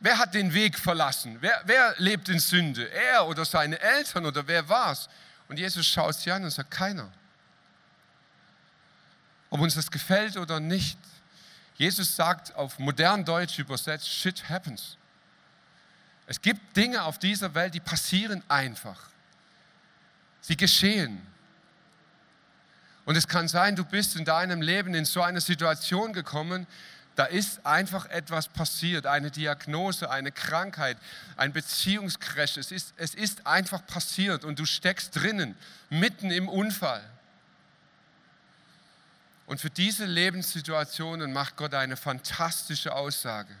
Wer 0.00 0.18
hat 0.18 0.34
den 0.34 0.54
Weg 0.54 0.78
verlassen? 0.78 1.38
Wer, 1.40 1.60
wer 1.64 1.94
lebt 1.98 2.28
in 2.28 2.38
Sünde? 2.38 2.88
Er 2.90 3.26
oder 3.26 3.44
seine 3.44 3.80
Eltern 3.80 4.26
oder 4.26 4.46
wer 4.46 4.68
war's? 4.68 5.08
Und 5.48 5.58
Jesus 5.58 5.86
schaut 5.86 6.14
sie 6.14 6.30
an 6.30 6.44
und 6.44 6.50
sagt, 6.50 6.70
keiner. 6.70 7.10
Ob 9.50 9.60
uns 9.60 9.74
das 9.74 9.90
gefällt 9.90 10.36
oder 10.36 10.60
nicht. 10.60 10.98
Jesus 11.76 12.14
sagt 12.14 12.54
auf 12.54 12.78
modern 12.78 13.24
Deutsch 13.24 13.58
übersetzt, 13.58 14.08
shit 14.08 14.48
happens. 14.48 14.96
Es 16.26 16.40
gibt 16.40 16.76
Dinge 16.76 17.02
auf 17.04 17.18
dieser 17.18 17.54
Welt, 17.54 17.74
die 17.74 17.80
passieren 17.80 18.42
einfach. 18.48 19.08
Sie 20.42 20.56
geschehen. 20.56 21.26
Und 23.06 23.16
es 23.16 23.26
kann 23.26 23.48
sein, 23.48 23.74
du 23.74 23.84
bist 23.84 24.16
in 24.16 24.26
deinem 24.26 24.60
Leben 24.60 24.94
in 24.94 25.06
so 25.06 25.22
eine 25.22 25.40
Situation 25.40 26.12
gekommen, 26.12 26.66
da 27.18 27.24
ist 27.24 27.66
einfach 27.66 28.06
etwas 28.06 28.46
passiert, 28.46 29.04
eine 29.04 29.32
Diagnose, 29.32 30.08
eine 30.08 30.30
Krankheit, 30.30 30.96
ein 31.36 31.52
Beziehungscrash. 31.52 32.56
Es 32.56 32.70
ist, 32.70 32.94
es 32.96 33.16
ist 33.16 33.44
einfach 33.44 33.84
passiert 33.84 34.44
und 34.44 34.60
du 34.60 34.64
steckst 34.64 35.16
drinnen, 35.16 35.56
mitten 35.90 36.30
im 36.30 36.48
Unfall. 36.48 37.02
Und 39.46 39.60
für 39.60 39.68
diese 39.68 40.04
Lebenssituationen 40.04 41.32
macht 41.32 41.56
Gott 41.56 41.74
eine 41.74 41.96
fantastische 41.96 42.94
Aussage. 42.94 43.52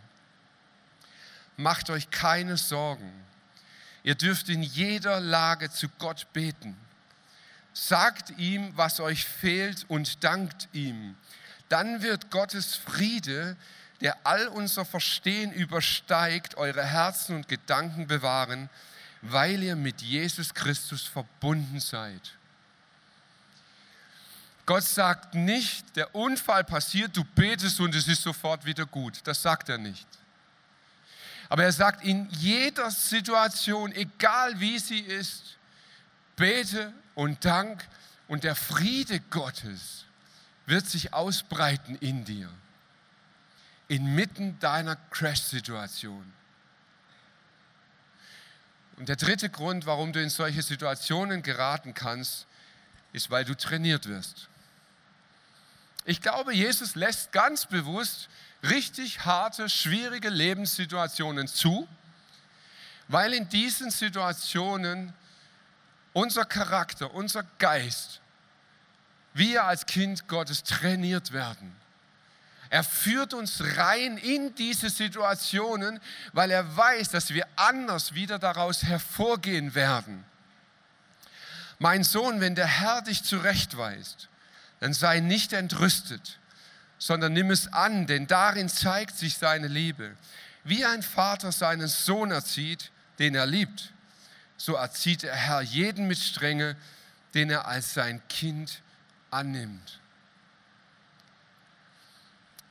Macht 1.56 1.90
euch 1.90 2.12
keine 2.12 2.58
Sorgen. 2.58 3.10
Ihr 4.04 4.14
dürft 4.14 4.50
in 4.50 4.62
jeder 4.62 5.18
Lage 5.18 5.68
zu 5.68 5.88
Gott 5.98 6.32
beten. 6.32 6.76
Sagt 7.72 8.38
ihm, 8.38 8.70
was 8.76 9.00
euch 9.00 9.24
fehlt 9.24 9.84
und 9.88 10.22
dankt 10.22 10.68
ihm 10.72 11.16
dann 11.68 12.02
wird 12.02 12.30
Gottes 12.30 12.76
Friede, 12.76 13.56
der 14.00 14.16
all 14.24 14.48
unser 14.48 14.84
Verstehen 14.84 15.52
übersteigt, 15.52 16.56
eure 16.56 16.84
Herzen 16.84 17.36
und 17.36 17.48
Gedanken 17.48 18.06
bewahren, 18.06 18.70
weil 19.22 19.62
ihr 19.62 19.76
mit 19.76 20.00
Jesus 20.00 20.54
Christus 20.54 21.02
verbunden 21.02 21.80
seid. 21.80 22.34
Gott 24.66 24.84
sagt 24.84 25.34
nicht, 25.34 25.96
der 25.96 26.14
Unfall 26.14 26.62
passiert, 26.62 27.16
du 27.16 27.24
betest 27.24 27.80
und 27.80 27.94
es 27.94 28.06
ist 28.06 28.22
sofort 28.22 28.64
wieder 28.64 28.84
gut. 28.84 29.20
Das 29.24 29.40
sagt 29.40 29.70
er 29.70 29.78
nicht. 29.78 30.06
Aber 31.48 31.64
er 31.64 31.72
sagt, 31.72 32.04
in 32.04 32.28
jeder 32.30 32.90
Situation, 32.90 33.92
egal 33.92 34.60
wie 34.60 34.78
sie 34.78 35.00
ist, 35.00 35.56
bete 36.36 36.92
und 37.14 37.44
dank 37.44 37.82
und 38.28 38.44
der 38.44 38.54
Friede 38.54 39.20
Gottes 39.30 40.04
wird 40.68 40.86
sich 40.86 41.14
ausbreiten 41.14 41.96
in 41.96 42.24
dir, 42.24 42.50
inmitten 43.88 44.58
deiner 44.60 44.96
Crash-Situation. 44.96 46.32
Und 48.96 49.08
der 49.08 49.16
dritte 49.16 49.48
Grund, 49.48 49.86
warum 49.86 50.12
du 50.12 50.20
in 50.20 50.28
solche 50.28 50.62
Situationen 50.62 51.42
geraten 51.42 51.94
kannst, 51.94 52.46
ist, 53.12 53.30
weil 53.30 53.44
du 53.44 53.56
trainiert 53.56 54.06
wirst. 54.08 54.48
Ich 56.04 56.20
glaube, 56.20 56.54
Jesus 56.54 56.94
lässt 56.94 57.32
ganz 57.32 57.66
bewusst 57.66 58.28
richtig 58.62 59.24
harte, 59.24 59.68
schwierige 59.68 60.28
Lebenssituationen 60.28 61.46
zu, 61.46 61.88
weil 63.08 63.32
in 63.32 63.48
diesen 63.48 63.90
Situationen 63.90 65.14
unser 66.12 66.44
Charakter, 66.44 67.14
unser 67.14 67.44
Geist, 67.58 68.20
wir 69.38 69.64
als 69.64 69.86
Kind 69.86 70.28
Gottes 70.28 70.62
trainiert 70.64 71.32
werden. 71.32 71.74
Er 72.70 72.84
führt 72.84 73.32
uns 73.32 73.62
rein 73.76 74.18
in 74.18 74.54
diese 74.54 74.90
Situationen, 74.90 76.00
weil 76.32 76.50
er 76.50 76.76
weiß, 76.76 77.08
dass 77.08 77.30
wir 77.30 77.46
anders 77.56 78.12
wieder 78.14 78.38
daraus 78.38 78.82
hervorgehen 78.82 79.74
werden. 79.74 80.24
Mein 81.78 82.04
Sohn, 82.04 82.40
wenn 82.40 82.54
der 82.54 82.66
Herr 82.66 83.02
dich 83.02 83.22
zurechtweist, 83.22 84.28
dann 84.80 84.92
sei 84.92 85.20
nicht 85.20 85.52
entrüstet, 85.52 86.38
sondern 86.98 87.32
nimm 87.32 87.50
es 87.50 87.72
an, 87.72 88.06
denn 88.06 88.26
darin 88.26 88.68
zeigt 88.68 89.16
sich 89.16 89.38
seine 89.38 89.68
Liebe. 89.68 90.14
Wie 90.64 90.84
ein 90.84 91.02
Vater 91.02 91.52
seinen 91.52 91.88
Sohn 91.88 92.32
erzieht, 92.32 92.90
den 93.18 93.34
er 93.34 93.46
liebt, 93.46 93.92
so 94.56 94.74
erzieht 94.74 95.22
der 95.22 95.34
Herr 95.34 95.62
jeden 95.62 96.06
mit 96.08 96.18
Strenge, 96.18 96.76
den 97.34 97.48
er 97.48 97.66
als 97.66 97.94
sein 97.94 98.20
Kind 98.28 98.82
annimmt. 99.30 100.00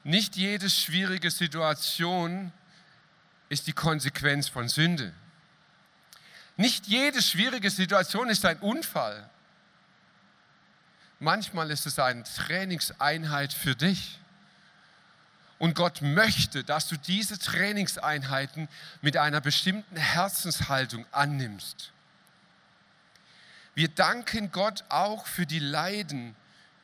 Nicht 0.04 0.36
jede 0.38 0.70
schwierige 0.70 1.32
Situation 1.32 2.54
ist 3.50 3.68
die 3.68 3.74
Konsequenz 3.74 4.48
von 4.48 4.70
Sünde. 4.70 5.14
Nicht 6.56 6.88
jede 6.88 7.22
schwierige 7.22 7.70
Situation 7.70 8.30
ist 8.30 8.46
ein 8.46 8.60
Unfall. 8.60 9.30
Manchmal 11.20 11.72
ist 11.72 11.86
es 11.86 12.00
eine 12.00 12.24
Trainingseinheit 12.24 13.54
für 13.54 13.76
dich. 13.76 14.20
Und 15.60 15.76
Gott 15.76 16.02
möchte, 16.02 16.64
dass 16.64 16.88
du 16.88 16.98
diese 16.98 17.40
Trainingseinheiten 17.40 18.68
mit 19.02 19.18
einer 19.18 19.42
bestimmten 19.42 19.98
Herzenshaltung 19.98 21.06
annimmst. 21.12 21.92
Wir 23.74 23.88
danken 23.88 24.52
Gott 24.52 24.84
auch 24.90 25.26
für 25.26 25.46
die 25.46 25.60
Leiden, 25.60 26.36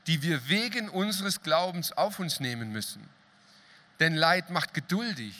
die 0.07 0.21
wir 0.21 0.47
wegen 0.49 0.89
unseres 0.89 1.41
Glaubens 1.41 1.91
auf 1.91 2.19
uns 2.19 2.39
nehmen 2.39 2.71
müssen. 2.71 3.07
Denn 3.99 4.15
Leid 4.15 4.49
macht 4.49 4.73
geduldig. 4.73 5.35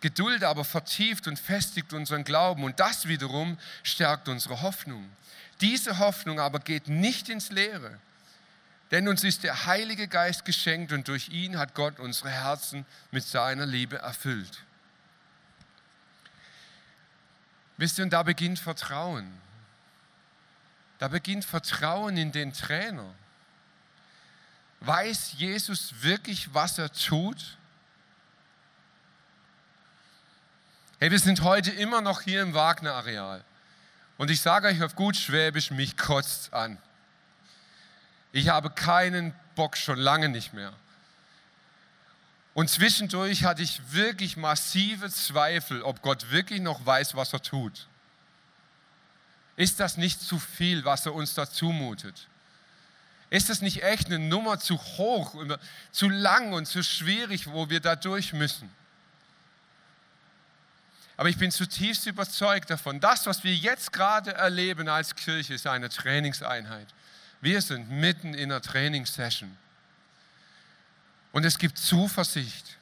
Geduld 0.00 0.44
aber 0.44 0.64
vertieft 0.64 1.26
und 1.26 1.38
festigt 1.38 1.92
unseren 1.92 2.24
Glauben 2.24 2.64
und 2.64 2.80
das 2.80 3.06
wiederum 3.06 3.58
stärkt 3.82 4.28
unsere 4.28 4.62
Hoffnung. 4.62 5.10
Diese 5.60 5.98
Hoffnung 5.98 6.40
aber 6.40 6.58
geht 6.60 6.88
nicht 6.88 7.28
ins 7.28 7.50
Leere, 7.50 7.98
denn 8.90 9.08
uns 9.08 9.24
ist 9.24 9.44
der 9.44 9.66
Heilige 9.66 10.08
Geist 10.08 10.44
geschenkt 10.44 10.92
und 10.92 11.06
durch 11.06 11.28
ihn 11.28 11.58
hat 11.58 11.74
Gott 11.74 12.00
unsere 12.00 12.30
Herzen 12.30 12.86
mit 13.10 13.24
seiner 13.24 13.66
Liebe 13.66 13.98
erfüllt. 13.98 14.64
Wisst 17.76 17.98
ihr, 17.98 18.04
und 18.04 18.10
da 18.10 18.22
beginnt 18.22 18.58
Vertrauen. 18.58 19.30
Da 20.98 21.08
beginnt 21.08 21.44
Vertrauen 21.44 22.16
in 22.16 22.32
den 22.32 22.52
Trainer. 22.52 23.14
Weiß 24.80 25.34
Jesus 25.36 25.94
wirklich, 26.00 26.54
was 26.54 26.78
er 26.78 26.90
tut? 26.90 27.58
Hey, 30.98 31.10
wir 31.10 31.18
sind 31.18 31.42
heute 31.42 31.70
immer 31.70 32.00
noch 32.00 32.22
hier 32.22 32.42
im 32.42 32.54
Wagner-Areal. 32.54 33.44
Und 34.16 34.30
ich 34.30 34.40
sage 34.40 34.68
euch 34.68 34.82
auf 34.82 34.94
gut 34.96 35.16
Schwäbisch, 35.16 35.70
mich 35.70 35.96
kotzt 35.96 36.52
an. 36.52 36.78
Ich 38.32 38.48
habe 38.48 38.70
keinen 38.70 39.34
Bock 39.54 39.76
schon 39.76 39.98
lange 39.98 40.28
nicht 40.28 40.52
mehr. 40.52 40.72
Und 42.54 42.68
zwischendurch 42.68 43.44
hatte 43.44 43.62
ich 43.62 43.80
wirklich 43.92 44.36
massive 44.36 45.10
Zweifel, 45.10 45.82
ob 45.82 46.02
Gott 46.02 46.30
wirklich 46.30 46.60
noch 46.60 46.84
weiß, 46.84 47.14
was 47.14 47.32
er 47.32 47.42
tut. 47.42 47.86
Ist 49.56 49.80
das 49.80 49.96
nicht 49.96 50.20
zu 50.20 50.38
viel, 50.38 50.84
was 50.84 51.06
er 51.06 51.14
uns 51.14 51.34
da 51.34 51.48
zumutet? 51.48 52.28
Ist 53.30 53.48
das 53.48 53.62
nicht 53.62 53.84
echt 53.84 54.06
eine 54.06 54.18
Nummer 54.18 54.58
zu 54.58 54.76
hoch, 54.76 55.34
zu 55.92 56.08
lang 56.08 56.52
und 56.52 56.66
zu 56.66 56.82
schwierig, 56.82 57.46
wo 57.46 57.70
wir 57.70 57.80
da 57.80 57.94
durch 57.94 58.32
müssen? 58.32 58.68
Aber 61.16 61.28
ich 61.28 61.36
bin 61.36 61.50
zutiefst 61.50 62.06
überzeugt 62.06 62.70
davon, 62.70 62.98
das, 62.98 63.26
was 63.26 63.44
wir 63.44 63.54
jetzt 63.54 63.92
gerade 63.92 64.32
erleben 64.32 64.88
als 64.88 65.14
Kirche, 65.14 65.54
ist 65.54 65.66
eine 65.66 65.88
Trainingseinheit. 65.90 66.88
Wir 67.40 67.62
sind 67.62 67.90
mitten 67.90 68.34
in 68.34 68.50
einer 68.50 68.62
Trainingssession. 68.62 69.56
Und 71.32 71.44
es 71.44 71.58
gibt 71.58 71.78
Zuversicht. 71.78 72.78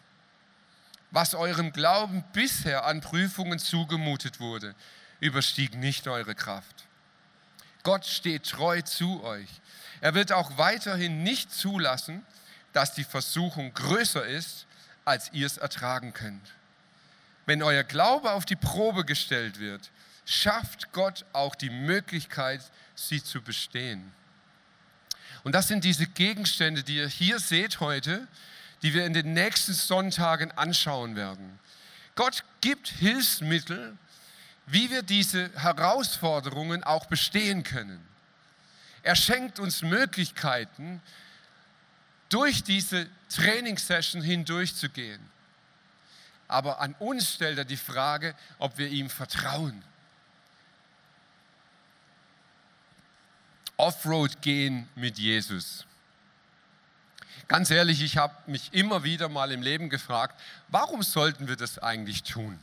Was 1.10 1.34
eurem 1.34 1.72
Glauben 1.72 2.24
bisher 2.32 2.84
an 2.84 3.00
Prüfungen 3.00 3.58
zugemutet 3.58 4.40
wurde, 4.40 4.74
überstieg 5.20 5.74
nicht 5.74 6.06
eure 6.06 6.34
Kraft. 6.34 6.86
Gott 7.82 8.06
steht 8.06 8.48
treu 8.48 8.82
zu 8.82 9.22
euch. 9.24 9.48
Er 10.00 10.14
wird 10.14 10.32
auch 10.32 10.58
weiterhin 10.58 11.22
nicht 11.22 11.52
zulassen, 11.52 12.24
dass 12.72 12.94
die 12.94 13.04
Versuchung 13.04 13.72
größer 13.74 14.26
ist, 14.26 14.66
als 15.04 15.32
ihr 15.32 15.46
es 15.46 15.58
ertragen 15.58 16.12
könnt 16.12 16.52
wenn 17.48 17.62
euer 17.62 17.82
Glaube 17.82 18.32
auf 18.32 18.44
die 18.44 18.56
Probe 18.56 19.06
gestellt 19.06 19.58
wird, 19.58 19.90
schafft 20.26 20.92
Gott 20.92 21.24
auch 21.32 21.54
die 21.54 21.70
Möglichkeit, 21.70 22.60
sie 22.94 23.24
zu 23.24 23.40
bestehen. 23.40 24.12
Und 25.44 25.54
das 25.54 25.66
sind 25.66 25.82
diese 25.82 26.06
Gegenstände, 26.06 26.82
die 26.82 26.96
ihr 26.96 27.08
hier 27.08 27.38
seht 27.38 27.80
heute, 27.80 28.28
die 28.82 28.92
wir 28.92 29.06
in 29.06 29.14
den 29.14 29.32
nächsten 29.32 29.72
Sonntagen 29.72 30.52
anschauen 30.52 31.16
werden. 31.16 31.58
Gott 32.16 32.44
gibt 32.60 32.88
Hilfsmittel, 32.88 33.96
wie 34.66 34.90
wir 34.90 35.02
diese 35.02 35.50
Herausforderungen 35.58 36.84
auch 36.84 37.06
bestehen 37.06 37.62
können. 37.62 38.06
Er 39.02 39.16
schenkt 39.16 39.58
uns 39.58 39.82
Möglichkeiten, 39.82 41.00
durch 42.28 42.62
diese 42.62 43.08
Trainingssession 43.30 44.22
hindurchzugehen. 44.22 45.20
Aber 46.46 46.80
an 46.80 46.94
uns 46.98 47.34
stellt 47.34 47.58
er 47.58 47.64
die 47.64 47.76
Frage, 47.76 48.34
ob 48.58 48.78
wir 48.78 48.88
ihm 48.88 49.10
vertrauen. 49.10 49.82
Offroad 53.76 54.42
gehen 54.42 54.88
mit 54.94 55.18
Jesus. 55.18 55.86
Ganz 57.46 57.70
ehrlich, 57.70 58.02
ich 58.02 58.16
habe 58.16 58.34
mich 58.50 58.72
immer 58.74 59.04
wieder 59.04 59.28
mal 59.28 59.52
im 59.52 59.62
Leben 59.62 59.88
gefragt, 59.88 60.38
warum 60.68 61.02
sollten 61.02 61.48
wir 61.48 61.56
das 61.56 61.78
eigentlich 61.78 62.22
tun? 62.22 62.58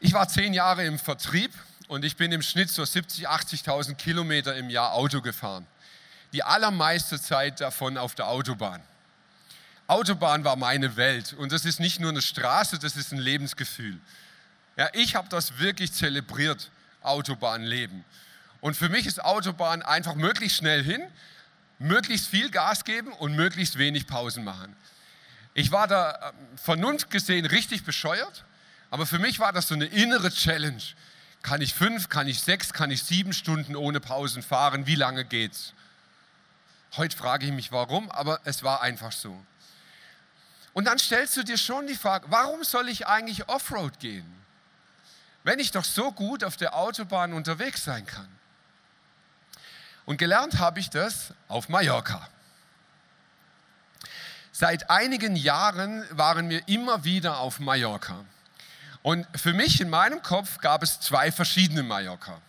Ich 0.00 0.12
war 0.12 0.28
zehn 0.28 0.54
Jahre 0.54 0.84
im 0.84 0.98
Vertrieb 0.98 1.52
und 1.92 2.06
ich 2.06 2.16
bin 2.16 2.32
im 2.32 2.40
Schnitt 2.40 2.70
so 2.70 2.84
70.000, 2.84 3.26
80.000 3.26 3.94
Kilometer 3.96 4.56
im 4.56 4.70
Jahr 4.70 4.94
Auto 4.94 5.20
gefahren. 5.20 5.66
Die 6.32 6.42
allermeiste 6.42 7.20
Zeit 7.20 7.60
davon 7.60 7.98
auf 7.98 8.14
der 8.14 8.28
Autobahn. 8.28 8.80
Autobahn 9.88 10.42
war 10.42 10.56
meine 10.56 10.96
Welt 10.96 11.34
und 11.34 11.52
das 11.52 11.66
ist 11.66 11.80
nicht 11.80 12.00
nur 12.00 12.08
eine 12.08 12.22
Straße, 12.22 12.78
das 12.78 12.96
ist 12.96 13.12
ein 13.12 13.18
Lebensgefühl. 13.18 14.00
Ja, 14.78 14.88
ich 14.94 15.14
habe 15.14 15.28
das 15.28 15.58
wirklich 15.58 15.92
zelebriert, 15.92 16.70
Autobahnleben. 17.02 18.06
Und 18.62 18.74
für 18.74 18.88
mich 18.88 19.04
ist 19.04 19.22
Autobahn 19.22 19.82
einfach 19.82 20.14
möglichst 20.14 20.56
schnell 20.56 20.82
hin, 20.82 21.02
möglichst 21.78 22.26
viel 22.26 22.50
Gas 22.50 22.84
geben 22.84 23.12
und 23.12 23.36
möglichst 23.36 23.76
wenig 23.76 24.06
Pausen 24.06 24.44
machen. 24.44 24.74
Ich 25.52 25.72
war 25.72 25.88
da 25.88 26.30
ähm, 26.30 26.56
vernunft 26.56 27.10
gesehen 27.10 27.44
richtig 27.44 27.84
bescheuert, 27.84 28.46
aber 28.88 29.04
für 29.04 29.18
mich 29.18 29.40
war 29.40 29.52
das 29.52 29.68
so 29.68 29.74
eine 29.74 29.84
innere 29.84 30.30
Challenge. 30.30 30.82
Kann 31.42 31.60
ich 31.60 31.74
fünf, 31.74 32.08
kann 32.08 32.28
ich 32.28 32.40
sechs, 32.40 32.72
kann 32.72 32.90
ich 32.90 33.02
sieben 33.02 33.32
Stunden 33.32 33.74
ohne 33.74 34.00
Pausen 34.00 34.42
fahren? 34.42 34.86
Wie 34.86 34.94
lange 34.94 35.24
geht's? 35.24 35.74
Heute 36.96 37.16
frage 37.16 37.46
ich 37.46 37.52
mich 37.52 37.72
warum, 37.72 38.10
aber 38.10 38.40
es 38.44 38.62
war 38.62 38.82
einfach 38.82 39.12
so. 39.12 39.44
Und 40.72 40.86
dann 40.86 40.98
stellst 40.98 41.36
du 41.36 41.42
dir 41.42 41.58
schon 41.58 41.86
die 41.86 41.96
Frage, 41.96 42.26
warum 42.30 42.64
soll 42.64 42.88
ich 42.88 43.06
eigentlich 43.06 43.48
Offroad 43.48 43.98
gehen, 43.98 44.30
wenn 45.42 45.58
ich 45.58 45.70
doch 45.70 45.84
so 45.84 46.12
gut 46.12 46.44
auf 46.44 46.56
der 46.56 46.74
Autobahn 46.74 47.32
unterwegs 47.32 47.84
sein 47.84 48.06
kann? 48.06 48.28
Und 50.04 50.18
gelernt 50.18 50.58
habe 50.58 50.80
ich 50.80 50.90
das 50.90 51.34
auf 51.48 51.68
Mallorca. 51.68 52.28
Seit 54.52 54.90
einigen 54.90 55.34
Jahren 55.34 56.04
waren 56.10 56.50
wir 56.50 56.66
immer 56.68 57.04
wieder 57.04 57.38
auf 57.38 57.58
Mallorca. 57.58 58.24
Und 59.02 59.26
für 59.38 59.52
mich 59.52 59.80
in 59.80 59.90
meinem 59.90 60.22
Kopf 60.22 60.58
gab 60.58 60.82
es 60.82 61.00
zwei 61.00 61.32
verschiedene 61.32 61.82
Mallorca. 61.82 62.40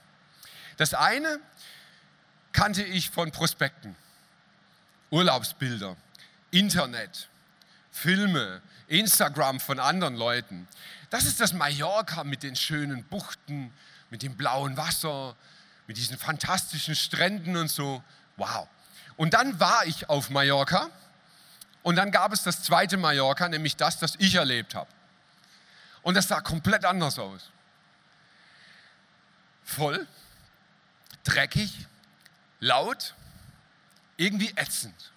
Das 0.77 0.93
eine 0.93 1.39
kannte 2.51 2.83
ich 2.83 3.09
von 3.09 3.31
Prospekten, 3.31 3.95
Urlaubsbilder, 5.09 5.95
Internet, 6.51 7.27
Filme, 7.91 8.61
Instagram 8.87 9.59
von 9.59 9.79
anderen 9.79 10.15
Leuten. 10.15 10.67
Das 11.09 11.25
ist 11.25 11.39
das 11.39 11.53
Mallorca 11.53 12.23
mit 12.23 12.43
den 12.43 12.55
schönen 12.55 13.03
Buchten, 13.05 13.73
mit 14.11 14.21
dem 14.21 14.37
blauen 14.37 14.77
Wasser, 14.77 15.35
mit 15.87 15.97
diesen 15.97 16.17
fantastischen 16.17 16.95
Stränden 16.95 17.57
und 17.57 17.69
so. 17.69 18.03
Wow. 18.37 18.67
Und 19.15 19.33
dann 19.33 19.59
war 19.59 19.85
ich 19.85 20.09
auf 20.09 20.29
Mallorca 20.29 20.89
und 21.81 21.95
dann 21.95 22.11
gab 22.11 22.33
es 22.33 22.43
das 22.43 22.63
zweite 22.63 22.97
Mallorca, 22.97 23.49
nämlich 23.49 23.75
das, 23.75 23.99
das 23.99 24.15
ich 24.17 24.35
erlebt 24.35 24.75
habe. 24.75 24.89
Und 26.03 26.15
das 26.15 26.27
sah 26.27 26.41
komplett 26.41 26.85
anders 26.85 27.17
aus. 27.17 27.49
Voll, 29.63 30.05
dreckig, 31.23 31.87
laut, 32.59 33.15
irgendwie 34.17 34.53
ätzend. 34.55 35.11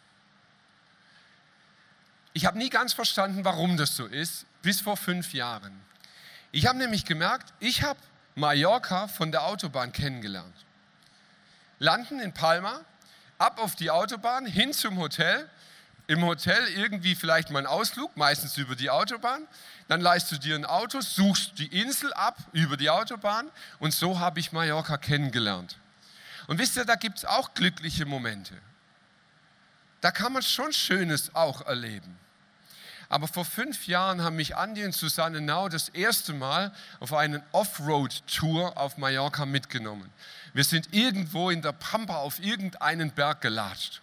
Ich 2.32 2.46
habe 2.46 2.58
nie 2.58 2.70
ganz 2.70 2.92
verstanden, 2.92 3.44
warum 3.44 3.76
das 3.76 3.96
so 3.96 4.06
ist, 4.06 4.46
bis 4.62 4.80
vor 4.80 4.96
fünf 4.96 5.32
Jahren. 5.32 5.80
Ich 6.52 6.66
habe 6.66 6.78
nämlich 6.78 7.04
gemerkt, 7.04 7.52
ich 7.60 7.82
habe 7.82 7.98
Mallorca 8.34 9.08
von 9.08 9.32
der 9.32 9.44
Autobahn 9.44 9.92
kennengelernt. 9.92 10.54
Landen 11.78 12.20
in 12.20 12.32
Palma, 12.32 12.80
ab 13.38 13.58
auf 13.58 13.74
die 13.74 13.90
Autobahn, 13.90 14.46
hin 14.46 14.72
zum 14.72 14.98
Hotel, 14.98 15.48
im 16.06 16.24
Hotel 16.24 16.68
irgendwie 16.68 17.14
vielleicht 17.14 17.50
mal 17.50 17.58
einen 17.58 17.66
Ausflug, 17.66 18.16
meistens 18.16 18.56
über 18.56 18.76
die 18.76 18.90
Autobahn. 18.90 19.46
Dann 19.88 20.00
leist 20.00 20.30
du 20.30 20.38
dir 20.38 20.54
ein 20.54 20.64
Auto, 20.64 21.00
suchst 21.00 21.58
die 21.58 21.80
Insel 21.80 22.12
ab 22.12 22.36
über 22.52 22.76
die 22.76 22.90
Autobahn 22.90 23.50
und 23.78 23.92
so 23.92 24.18
habe 24.20 24.40
ich 24.40 24.52
Mallorca 24.52 24.96
kennengelernt. 24.96 25.76
Und 26.46 26.58
wisst 26.58 26.76
ihr, 26.76 26.84
da 26.84 26.94
gibt 26.94 27.18
es 27.18 27.24
auch 27.24 27.54
glückliche 27.54 28.06
Momente. 28.06 28.54
Da 30.00 30.10
kann 30.10 30.32
man 30.32 30.42
schon 30.42 30.72
Schönes 30.72 31.34
auch 31.34 31.66
erleben. 31.66 32.18
Aber 33.08 33.28
vor 33.28 33.44
fünf 33.44 33.86
Jahren 33.86 34.22
haben 34.22 34.36
mich 34.36 34.56
Andi 34.56 34.84
und 34.84 34.92
Susanne 34.92 35.40
Nau 35.40 35.68
das 35.68 35.88
erste 35.90 36.32
Mal 36.32 36.72
auf 36.98 37.12
einen 37.12 37.42
Offroad-Tour 37.52 38.76
auf 38.76 38.96
Mallorca 38.96 39.46
mitgenommen. 39.46 40.10
Wir 40.52 40.64
sind 40.64 40.92
irgendwo 40.92 41.50
in 41.50 41.62
der 41.62 41.72
Pampa 41.72 42.16
auf 42.16 42.40
irgendeinen 42.40 43.12
Berg 43.12 43.40
gelatscht. 43.40 44.00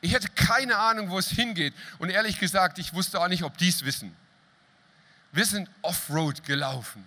Ich 0.00 0.14
hatte 0.14 0.28
keine 0.28 0.76
Ahnung, 0.76 1.10
wo 1.10 1.18
es 1.18 1.28
hingeht. 1.28 1.74
Und 1.98 2.10
ehrlich 2.10 2.38
gesagt, 2.38 2.78
ich 2.78 2.94
wusste 2.94 3.20
auch 3.20 3.28
nicht, 3.28 3.42
ob 3.42 3.56
die 3.58 3.68
es 3.68 3.84
wissen. 3.84 4.14
Wir 5.32 5.44
sind 5.44 5.68
Offroad 5.82 6.44
gelaufen. 6.44 7.04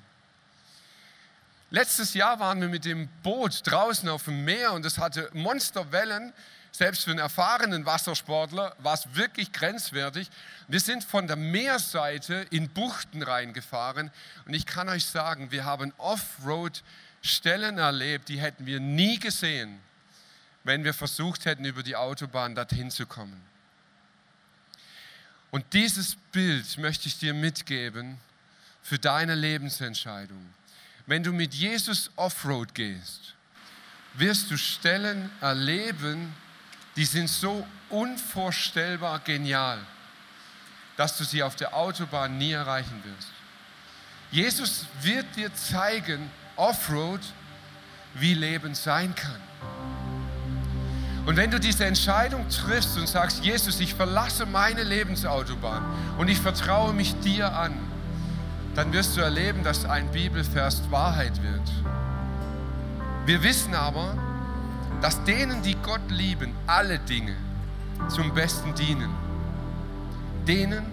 Letztes 1.72 2.16
Jahr 2.16 2.40
waren 2.40 2.62
wir 2.62 2.68
mit 2.68 2.86
dem 2.86 3.08
Boot 3.22 3.62
draußen 3.64 4.10
auf 4.10 4.26
dem 4.26 4.44
Meer 4.44 4.74
und 4.74 4.86
es 4.86 4.98
hatte 4.98 5.30
Monsterwellen. 5.34 6.34
Selbst 6.72 7.04
für 7.04 7.12
einen 7.12 7.20
erfahrenen 7.20 7.86
Wassersportler 7.86 8.76
war 8.80 8.94
es 8.94 9.08
wirklich 9.14 9.52
grenzwertig. 9.52 10.30
Wir 10.68 10.80
sind 10.80 11.04
von 11.04 11.28
der 11.28 11.36
Meerseite 11.36 12.46
in 12.50 12.70
Buchten 12.70 13.22
reingefahren 13.22 14.12
und 14.46 14.54
ich 14.54 14.66
kann 14.66 14.90
euch 14.90 15.06
sagen, 15.06 15.52
wir 15.52 15.66
haben 15.66 15.94
Offroad-Stellen 15.98 17.78
erlebt, 17.78 18.30
die 18.30 18.40
hätten 18.40 18.66
wir 18.66 18.80
nie 18.80 19.20
gesehen 19.20 19.80
wenn 20.64 20.84
wir 20.84 20.94
versucht 20.94 21.46
hätten, 21.46 21.66
über 21.66 21.84
die 21.84 21.96
Autobahn 21.96 22.56
dorthin 22.56 22.92
zu 22.92 23.06
kommen. 23.06 23.42
Und 25.52 25.66
dieses 25.74 26.16
Bild 26.32 26.78
möchte 26.78 27.08
ich 27.08 27.18
dir 27.18 27.34
mitgeben 27.34 28.18
für 28.84 29.00
deine 29.00 29.36
Lebensentscheidung. 29.36 30.54
Wenn 31.06 31.24
du 31.24 31.34
mit 31.34 31.54
Jesus 31.54 32.12
Offroad 32.16 32.76
gehst, 32.76 33.34
wirst 34.14 34.52
du 34.52 34.58
Stellen 34.58 35.32
erleben, 35.42 36.34
die 36.96 37.06
sind 37.06 37.30
so 37.30 37.66
unvorstellbar 37.90 39.20
genial, 39.20 39.80
dass 40.98 41.18
du 41.18 41.24
sie 41.24 41.42
auf 41.42 41.56
der 41.56 41.74
Autobahn 41.74 42.38
nie 42.38 42.52
erreichen 42.52 43.04
wirst. 43.04 43.30
Jesus 44.32 44.86
wird 45.02 45.26
dir 45.36 45.54
zeigen, 45.56 46.30
Offroad, 46.56 47.22
wie 48.16 48.34
Leben 48.34 48.76
sein 48.76 49.16
kann. 49.16 49.99
Und 51.26 51.38
wenn 51.38 51.52
du 51.52 51.60
diese 51.60 51.86
Entscheidung 51.86 52.48
triffst 52.50 52.98
und 52.98 53.08
sagst, 53.08 53.44
Jesus, 53.44 53.80
ich 53.80 53.94
verlasse 53.94 54.46
meine 54.46 54.84
Lebensautobahn 54.84 55.84
und 56.18 56.28
ich 56.28 56.40
vertraue 56.40 56.94
mich 56.94 57.20
dir 57.20 57.54
an, 57.54 57.74
dann 58.76 58.94
wirst 58.94 59.18
du 59.18 59.22
erleben, 59.22 59.64
dass 59.64 59.86
ein 59.86 60.10
Bibelvers 60.12 60.82
Wahrheit 60.90 61.42
wird. 61.44 61.72
Wir 63.26 63.44
wissen 63.44 63.76
aber, 63.76 64.16
dass 65.02 65.24
denen, 65.24 65.62
die 65.62 65.76
Gott 65.76 66.10
lieben, 66.10 66.54
alle 66.68 67.00
Dinge 67.00 67.36
zum 68.08 68.34
Besten 68.34 68.74
dienen. 68.76 69.10
Denen, 70.48 70.86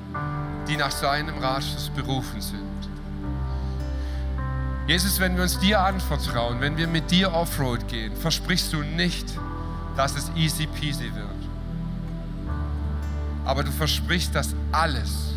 die 0.69 0.77
nach 0.77 0.91
seinem 0.91 1.39
Ratschluss 1.39 1.91
berufen 1.91 2.41
sind. 2.41 2.63
Jesus, 4.87 5.19
wenn 5.19 5.35
wir 5.37 5.43
uns 5.43 5.59
dir 5.59 5.81
anvertrauen, 5.81 6.61
wenn 6.61 6.77
wir 6.77 6.87
mit 6.87 7.11
dir 7.11 7.33
Offroad 7.33 7.89
gehen, 7.89 8.15
versprichst 8.15 8.73
du 8.73 8.83
nicht, 8.83 9.27
dass 9.97 10.17
es 10.17 10.31
easy 10.37 10.67
peasy 10.67 11.11
wird. 11.15 11.27
Aber 13.45 13.65
du 13.65 13.71
versprichst, 13.71 14.35
dass 14.35 14.55
alles 14.73 15.35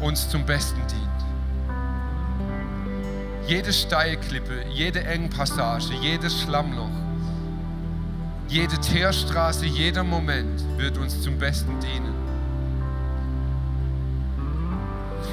uns 0.00 0.28
zum 0.28 0.44
Besten 0.44 0.80
dient. 0.88 1.08
Jede 3.46 3.72
Steilklippe, 3.72 4.64
jede 4.70 5.04
Engpassage, 5.04 5.94
jedes 5.94 6.40
Schlammloch, 6.40 6.90
jede 8.48 8.78
Teerstraße, 8.78 9.66
jeder 9.66 10.04
Moment 10.04 10.62
wird 10.78 10.98
uns 10.98 11.22
zum 11.22 11.38
Besten 11.38 11.78
dienen. 11.80 12.14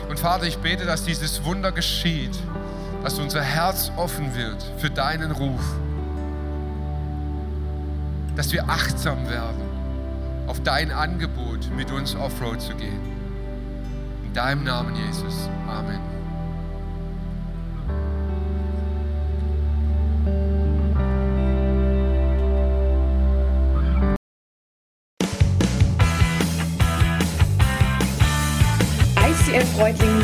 Und 0.10 0.20
Vater, 0.20 0.46
ich 0.46 0.58
bete, 0.58 0.86
dass 0.86 1.04
dieses 1.04 1.44
Wunder 1.44 1.72
geschieht, 1.72 2.38
dass 3.04 3.20
unser 3.20 3.42
Herz 3.42 3.92
offen 3.98 4.36
wird 4.36 4.64
für 4.78 4.90
deinen 4.90 5.32
Ruf 5.32 5.62
dass 8.36 8.52
wir 8.52 8.70
achtsam 8.70 9.30
werden 9.30 9.62
auf 10.48 10.62
dein 10.62 10.92
Angebot, 10.92 11.70
mit 11.76 11.92
uns 11.92 12.16
Offroad 12.16 12.62
zu 12.62 12.76
gehen. 12.76 13.00
In 14.26 14.34
deinem 14.34 14.64
Namen, 14.64 14.96
Jesus. 14.96 15.50
Amen. 15.68 16.25